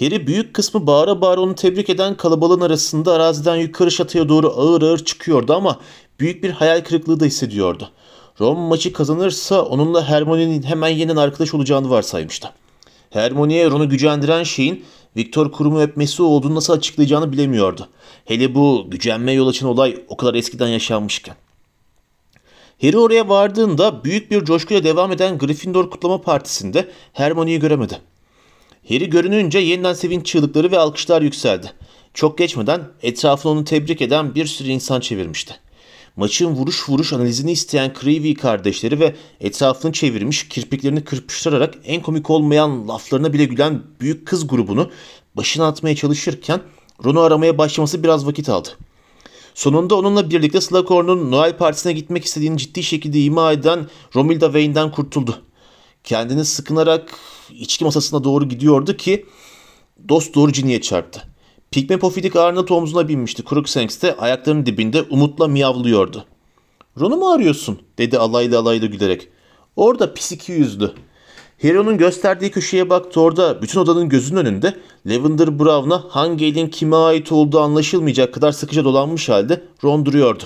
Harry 0.00 0.26
büyük 0.26 0.54
kısmı 0.54 0.86
bağıra 0.86 1.20
bağıra 1.20 1.40
onu 1.40 1.54
tebrik 1.54 1.90
eden 1.90 2.16
kalabalığın 2.16 2.60
arasında 2.60 3.12
araziden 3.12 3.56
yukarı 3.56 3.90
şatıya 3.90 4.28
doğru 4.28 4.52
ağır 4.56 4.82
ağır 4.82 5.04
çıkıyordu 5.04 5.54
ama 5.54 5.80
büyük 6.20 6.42
bir 6.42 6.50
hayal 6.50 6.80
kırıklığı 6.84 7.20
da 7.20 7.24
hissediyordu. 7.24 7.90
Ron 8.40 8.58
maçı 8.58 8.92
kazanırsa 8.92 9.62
onunla 9.62 10.04
Hermione'nin 10.04 10.62
hemen 10.62 10.88
yeniden 10.88 11.16
arkadaş 11.16 11.54
olacağını 11.54 11.90
varsaymıştı. 11.90 12.52
Hermione'ye 13.10 13.70
Ron'u 13.70 13.88
gücendiren 13.88 14.42
şeyin 14.42 14.84
Viktor 15.16 15.52
kurumu 15.52 15.80
öpmesi 15.80 16.22
olduğunu 16.22 16.54
nasıl 16.54 16.72
açıklayacağını 16.72 17.32
bilemiyordu. 17.32 17.88
Hele 18.24 18.54
bu 18.54 18.86
gücenme 18.88 19.32
yol 19.32 19.48
açan 19.48 19.68
olay 19.68 20.04
o 20.08 20.16
kadar 20.16 20.34
eskiden 20.34 20.68
yaşanmışken. 20.68 21.36
Harry 22.82 22.98
oraya 22.98 23.28
vardığında 23.28 24.04
büyük 24.04 24.30
bir 24.30 24.44
coşkuyla 24.44 24.84
devam 24.84 25.12
eden 25.12 25.38
Gryffindor 25.38 25.90
kutlama 25.90 26.20
partisinde 26.20 26.88
Hermione'yi 27.12 27.60
göremedi. 27.60 27.98
Harry 28.88 29.10
görününce 29.10 29.58
yeniden 29.58 29.94
sevinç 29.94 30.26
çığlıkları 30.26 30.70
ve 30.70 30.78
alkışlar 30.78 31.22
yükseldi. 31.22 31.72
Çok 32.14 32.38
geçmeden 32.38 32.88
etrafını 33.02 33.52
onu 33.52 33.64
tebrik 33.64 34.02
eden 34.02 34.34
bir 34.34 34.46
sürü 34.46 34.68
insan 34.68 35.00
çevirmişti. 35.00 35.60
Maçın 36.16 36.46
vuruş 36.46 36.88
vuruş 36.88 37.12
analizini 37.12 37.52
isteyen 37.52 37.92
Creevy 38.00 38.34
kardeşleri 38.34 39.00
ve 39.00 39.16
etrafını 39.40 39.92
çevirmiş 39.92 40.48
kirpiklerini 40.48 41.04
kırpıştırarak 41.04 41.74
en 41.84 42.02
komik 42.02 42.30
olmayan 42.30 42.88
laflarına 42.88 43.32
bile 43.32 43.44
gülen 43.44 43.82
büyük 44.00 44.26
kız 44.26 44.46
grubunu 44.46 44.90
başına 45.34 45.66
atmaya 45.66 45.96
çalışırken 45.96 46.60
Ron'u 47.04 47.20
aramaya 47.20 47.58
başlaması 47.58 48.02
biraz 48.02 48.26
vakit 48.26 48.48
aldı. 48.48 48.68
Sonunda 49.54 49.94
onunla 49.94 50.30
birlikte 50.30 50.60
Slughorn'un 50.60 51.30
Noel 51.30 51.56
partisine 51.56 51.92
gitmek 51.92 52.24
istediğini 52.24 52.58
ciddi 52.58 52.82
şekilde 52.82 53.20
ima 53.20 53.52
eden 53.52 53.86
Romilda 54.14 54.46
Wayne'den 54.46 54.90
kurtuldu. 54.90 55.42
Kendini 56.04 56.44
sıkınarak 56.44 57.18
içki 57.50 57.84
masasına 57.84 58.24
doğru 58.24 58.48
gidiyordu 58.48 58.96
ki 58.96 59.26
dost 60.08 60.34
doğru 60.34 60.52
Ginny'e 60.52 60.80
çarptı. 60.80 61.35
Pigme 61.76 61.98
Pofidik 61.98 62.36
ağırına 62.36 62.60
omzuna 62.60 63.08
binmişti. 63.08 63.42
Crookshanks 63.50 64.02
de 64.02 64.16
ayaklarının 64.16 64.66
dibinde 64.66 65.02
umutla 65.02 65.48
miyavlıyordu. 65.48 66.24
Ron'u 67.00 67.16
mu 67.16 67.30
arıyorsun? 67.30 67.78
dedi 67.98 68.18
alaylı 68.18 68.58
alaylı 68.58 68.86
gülerek. 68.86 69.28
Orada 69.76 70.14
pis 70.14 70.32
iki 70.32 70.52
yüzlü. 70.52 70.92
Harry 71.62 71.80
onun 71.80 71.98
gösterdiği 71.98 72.50
köşeye 72.50 72.90
baktı 72.90 73.20
orada 73.20 73.62
bütün 73.62 73.80
odanın 73.80 74.08
gözünün 74.08 74.40
önünde 74.40 74.74
Lavender 75.06 75.58
Brown'a 75.58 76.04
hangi 76.08 76.46
elin 76.46 76.68
kime 76.68 76.96
ait 76.96 77.32
olduğu 77.32 77.60
anlaşılmayacak 77.60 78.34
kadar 78.34 78.52
sıkıca 78.52 78.84
dolanmış 78.84 79.28
halde 79.28 79.62
Ron 79.84 80.06
duruyordu. 80.06 80.44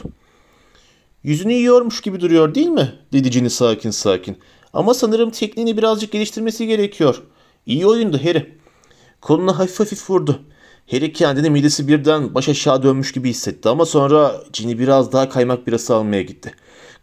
Yüzünü 1.22 1.52
yiyormuş 1.52 2.00
gibi 2.00 2.20
duruyor 2.20 2.54
değil 2.54 2.68
mi? 2.68 2.92
dedi 3.12 3.30
Ginny 3.30 3.50
sakin 3.50 3.90
sakin. 3.90 4.38
Ama 4.72 4.94
sanırım 4.94 5.30
tekniğini 5.30 5.76
birazcık 5.76 6.12
geliştirmesi 6.12 6.66
gerekiyor. 6.66 7.22
İyi 7.66 7.86
oyundu 7.86 8.18
Harry. 8.24 8.58
Koluna 9.20 9.58
hafif 9.58 9.80
hafif 9.80 10.10
vurdu. 10.10 10.40
Harry 10.90 11.12
kendini 11.12 11.50
midesi 11.50 11.88
birden 11.88 12.34
baş 12.34 12.48
aşağı 12.48 12.82
dönmüş 12.82 13.12
gibi 13.12 13.30
hissetti 13.30 13.68
ama 13.68 13.86
sonra 13.86 14.34
Ginny 14.52 14.78
biraz 14.78 15.12
daha 15.12 15.28
kaymak 15.28 15.66
birası 15.66 15.94
almaya 15.94 16.22
gitti. 16.22 16.54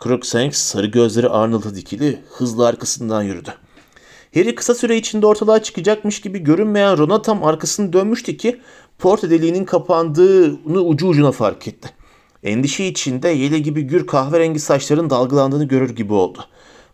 Crookshanks 0.04 0.58
sarı 0.62 0.88
gözleri 0.88 1.30
Arnold'a 1.30 1.76
dikili 1.76 2.20
hızla 2.30 2.66
arkasından 2.66 3.24
yürüdü. 3.24 3.54
Harry 4.34 4.56
kısa 4.56 4.76
süre 4.76 4.98
içinde 4.98 5.28
ortalığa 5.28 5.64
çıkacakmış 5.64 6.22
gibi 6.22 6.40
görünmeyen 6.40 6.98
Ron'a 6.98 7.22
tam 7.22 7.44
arkasını 7.44 7.94
dönmüştü 7.94 8.38
ki 8.38 8.62
porte 9.00 9.30
deliğinin 9.30 9.66
kapandığını 9.66 10.82
ucu 10.82 11.08
ucuna 11.08 11.32
fark 11.32 11.68
etti. 11.68 11.90
Endişe 12.44 12.86
içinde 12.86 13.30
yele 13.30 13.60
gibi 13.60 13.82
gür 13.82 14.08
kahverengi 14.08 14.60
saçların 14.60 15.10
dalgalandığını 15.10 15.68
görür 15.68 15.96
gibi 15.96 16.14
oldu. 16.14 16.46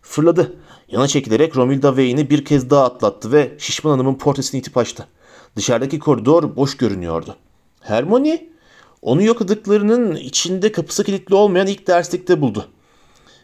Fırladı. 0.02 0.56
Yana 0.88 1.08
çekilerek 1.08 1.56
Romilda 1.56 1.88
Wayne'i 1.88 2.30
bir 2.30 2.44
kez 2.44 2.70
daha 2.70 2.84
atlattı 2.84 3.32
ve 3.32 3.52
şişman 3.58 3.90
hanımın 3.90 4.14
portresini 4.14 4.58
itip 4.60 4.76
açtı. 4.76 5.06
Dışarıdaki 5.56 5.98
koridor 5.98 6.56
boş 6.56 6.76
görünüyordu. 6.76 7.36
Hermione 7.80 8.48
onu 9.02 9.22
yokladıklarının 9.22 10.16
içinde 10.16 10.72
kapısı 10.72 11.04
kilitli 11.04 11.34
olmayan 11.34 11.66
ilk 11.66 11.86
derslikte 11.86 12.40
buldu. 12.40 12.68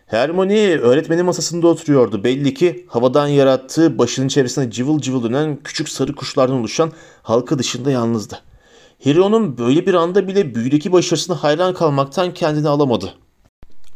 Hermione 0.07 0.79
öğretmenin 0.79 1.25
masasında 1.27 1.67
oturuyordu. 1.69 2.25
Belli 2.25 2.55
ki 2.55 2.87
havadan 2.89 3.27
yarattığı 3.27 3.99
başının 3.99 4.29
çevresinde 4.29 4.71
cıvıl 4.71 5.01
cıvıl 5.01 5.23
dönen 5.23 5.59
küçük 5.65 5.89
sarı 5.89 6.15
kuşlardan 6.15 6.57
oluşan 6.57 6.93
halka 7.23 7.59
dışında 7.59 7.91
yalnızdı. 7.91 8.39
Harry 9.05 9.21
onun 9.21 9.59
böyle 9.59 9.87
bir 9.87 9.95
anda 9.95 10.29
bile 10.29 10.55
büyüdeki 10.55 10.93
başarısına 10.93 11.43
hayran 11.43 11.75
kalmaktan 11.75 12.35
kendini 12.35 12.69
alamadı. 12.69 13.15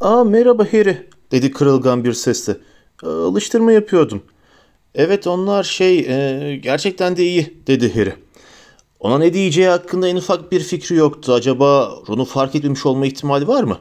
''Aa 0.00 0.24
merhaba 0.24 0.64
Harry'' 0.64 1.10
dedi 1.30 1.50
kırılgan 1.50 2.04
bir 2.04 2.12
sesle. 2.12 2.56
''Alıştırma 3.02 3.72
yapıyordum.'' 3.72 4.33
''Evet 4.94 5.26
onlar 5.26 5.64
şey 5.64 5.98
e, 5.98 6.56
gerçekten 6.56 7.16
de 7.16 7.24
iyi'' 7.24 7.54
dedi 7.66 7.94
Harry. 7.94 8.14
Ona 9.00 9.18
ne 9.18 9.34
diyeceği 9.34 9.68
hakkında 9.68 10.08
en 10.08 10.16
ufak 10.16 10.52
bir 10.52 10.60
fikri 10.60 10.96
yoktu. 10.96 11.32
Acaba 11.32 11.98
Ron'u 12.08 12.24
fark 12.24 12.54
etmemiş 12.54 12.86
olma 12.86 13.06
ihtimali 13.06 13.48
var 13.48 13.62
mı? 13.62 13.78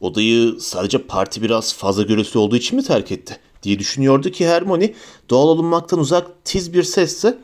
Odayı 0.00 0.60
sadece 0.60 0.98
parti 0.98 1.42
biraz 1.42 1.74
fazla 1.74 2.02
gürültü 2.02 2.38
olduğu 2.38 2.56
için 2.56 2.76
mi 2.76 2.84
terk 2.84 3.12
etti? 3.12 3.36
diye 3.62 3.78
düşünüyordu 3.78 4.30
ki 4.30 4.48
Hermione 4.48 4.94
doğal 5.30 5.48
olunmaktan 5.48 5.98
uzak 5.98 6.44
tiz 6.44 6.74
bir 6.74 6.82
sesle 6.82 7.34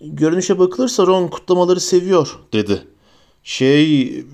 Görünüşe 0.00 0.58
bakılırsa 0.58 1.06
Ron 1.06 1.28
kutlamaları 1.28 1.80
seviyor 1.80 2.38
dedi. 2.52 2.82
Şey 3.42 4.24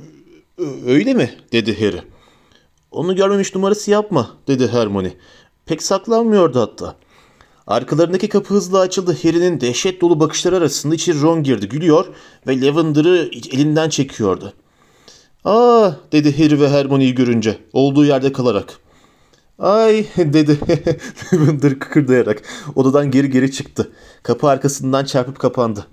öyle 0.86 1.14
mi 1.14 1.34
dedi 1.52 1.80
Harry. 1.80 2.02
Onu 2.90 3.16
görmemiş 3.16 3.54
numarası 3.54 3.90
yapma 3.90 4.30
dedi 4.46 4.68
Hermione. 4.68 5.12
Pek 5.66 5.82
saklanmıyordu 5.82 6.60
hatta. 6.60 6.96
Arkalarındaki 7.66 8.28
kapı 8.28 8.54
hızla 8.54 8.78
açıldı. 8.78 9.16
Harry'nin 9.22 9.60
dehşet 9.60 10.00
dolu 10.00 10.20
bakışları 10.20 10.56
arasında 10.56 10.94
içeri 10.94 11.20
Ron 11.20 11.42
girdi. 11.42 11.68
Gülüyor 11.68 12.06
ve 12.46 12.60
Lavender'ı 12.60 13.30
elinden 13.52 13.88
çekiyordu. 13.88 14.52
Aa 15.44 15.92
dedi 16.12 16.42
Harry 16.42 16.60
ve 16.60 16.68
Hermione'yi 16.68 17.14
görünce 17.14 17.58
olduğu 17.72 18.04
yerde 18.04 18.32
kalarak. 18.32 18.78
Ay 19.58 20.06
dedi 20.16 20.58
Lavender 21.32 21.78
kıkırdayarak 21.78 22.42
odadan 22.74 23.10
geri 23.10 23.30
geri 23.30 23.52
çıktı. 23.52 23.92
Kapı 24.22 24.48
arkasından 24.48 25.04
çarpıp 25.04 25.38
kapandı. 25.38 25.86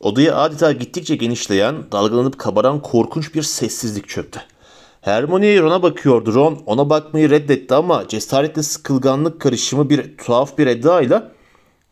Odaya 0.00 0.36
adeta 0.36 0.72
gittikçe 0.72 1.16
genişleyen, 1.16 1.74
dalgalanıp 1.92 2.38
kabaran 2.38 2.82
korkunç 2.82 3.34
bir 3.34 3.42
sessizlik 3.42 4.08
çöktü. 4.08 4.40
Hermione 5.02 5.60
Ron'a 5.60 5.82
bakıyordu. 5.82 6.34
Ron 6.34 6.62
ona 6.66 6.90
bakmayı 6.90 7.30
reddetti 7.30 7.74
ama 7.74 8.08
cesaretle 8.08 8.62
sıkılganlık 8.62 9.40
karışımı 9.40 9.90
bir 9.90 10.16
tuhaf 10.16 10.58
bir 10.58 10.66
edayla 10.66 11.32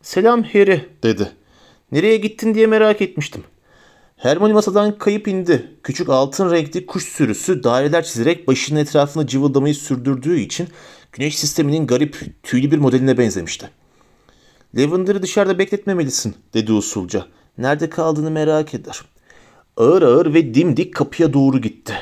''Selam 0.01 0.43
Harry'' 0.43 0.89
dedi. 1.03 1.31
''Nereye 1.91 2.17
gittin 2.17 2.53
diye 2.53 2.67
merak 2.67 3.01
etmiştim.'' 3.01 3.43
Hermione 4.17 4.53
masadan 4.53 4.97
kayıp 4.97 5.27
indi. 5.27 5.71
Küçük 5.83 6.09
altın 6.09 6.51
renkli 6.51 6.85
kuş 6.85 7.03
sürüsü 7.03 7.63
daireler 7.63 8.03
çizerek 8.03 8.47
başının 8.47 8.79
etrafını 8.79 9.27
cıvıldamayı 9.27 9.75
sürdürdüğü 9.75 10.39
için 10.39 10.67
güneş 11.11 11.39
sisteminin 11.39 11.87
garip 11.87 12.43
tüylü 12.43 12.71
bir 12.71 12.77
modeline 12.77 13.17
benzemişti. 13.17 13.69
Lavender'ı 14.75 15.21
dışarıda 15.21 15.59
bekletmemelisin 15.59 16.35
dedi 16.53 16.71
usulca. 16.71 17.25
Nerede 17.57 17.89
kaldığını 17.89 18.31
merak 18.31 18.73
eder. 18.73 19.01
Ağır 19.77 20.01
ağır 20.01 20.33
ve 20.33 20.53
dimdik 20.53 20.95
kapıya 20.95 21.33
doğru 21.33 21.61
gitti. 21.61 21.93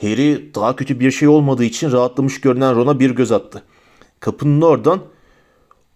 Harry 0.00 0.54
daha 0.54 0.76
kötü 0.76 1.00
bir 1.00 1.10
şey 1.10 1.28
olmadığı 1.28 1.64
için 1.64 1.92
rahatlamış 1.92 2.40
görünen 2.40 2.76
Ron'a 2.76 3.00
bir 3.00 3.10
göz 3.10 3.32
attı. 3.32 3.62
Kapının 4.20 4.60
oradan 4.60 5.00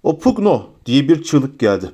o 0.03 0.19
Pugno 0.19 0.67
diye 0.87 1.09
bir 1.09 1.23
çığlık 1.23 1.59
geldi. 1.59 1.91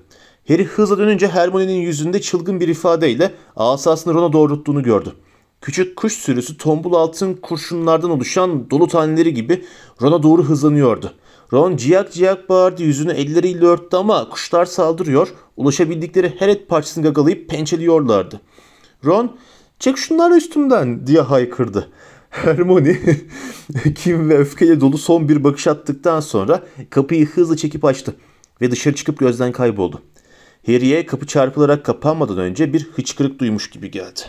Harry 0.48 0.64
hızla 0.64 0.98
dönünce 0.98 1.28
Hermione'nin 1.28 1.80
yüzünde 1.80 2.20
çılgın 2.20 2.60
bir 2.60 2.68
ifadeyle 2.68 3.34
asasını 3.56 4.14
Ron'a 4.14 4.32
doğrulttuğunu 4.32 4.82
gördü. 4.82 5.12
Küçük 5.60 5.96
kuş 5.96 6.12
sürüsü 6.12 6.56
tombul 6.56 6.94
altın 6.94 7.34
kurşunlardan 7.34 8.10
oluşan 8.10 8.70
dolu 8.70 8.88
taneleri 8.88 9.34
gibi 9.34 9.64
Ron'a 10.02 10.22
doğru 10.22 10.44
hızlanıyordu. 10.44 11.12
Ron 11.52 11.76
ciyak 11.76 12.12
ciyak 12.12 12.48
bağırdı 12.48 12.82
yüzünü 12.82 13.12
elleriyle 13.12 13.64
örttü 13.64 13.96
ama 13.96 14.28
kuşlar 14.28 14.64
saldırıyor, 14.64 15.28
ulaşabildikleri 15.56 16.34
her 16.38 16.48
et 16.48 16.68
parçasını 16.68 17.04
gagalayıp 17.04 17.48
pençeliyorlardı. 17.48 18.40
Ron, 19.04 19.36
çek 19.78 19.98
şunları 19.98 20.36
üstümden 20.36 21.06
diye 21.06 21.20
haykırdı. 21.20 21.88
Hermione 22.30 23.00
kim 23.94 24.28
ve 24.28 24.38
öfkeyle 24.38 24.80
dolu 24.80 24.98
son 24.98 25.28
bir 25.28 25.44
bakış 25.44 25.66
attıktan 25.66 26.20
sonra 26.20 26.66
kapıyı 26.90 27.26
hızlı 27.26 27.56
çekip 27.56 27.84
açtı 27.84 28.14
ve 28.60 28.70
dışarı 28.70 28.94
çıkıp 28.94 29.18
gözden 29.18 29.52
kayboldu. 29.52 30.02
Harry'e 30.66 31.06
kapı 31.06 31.26
çarpılarak 31.26 31.84
kapanmadan 31.84 32.38
önce 32.38 32.72
bir 32.72 32.84
hıçkırık 32.84 33.38
duymuş 33.38 33.70
gibi 33.70 33.90
geldi. 33.90 34.20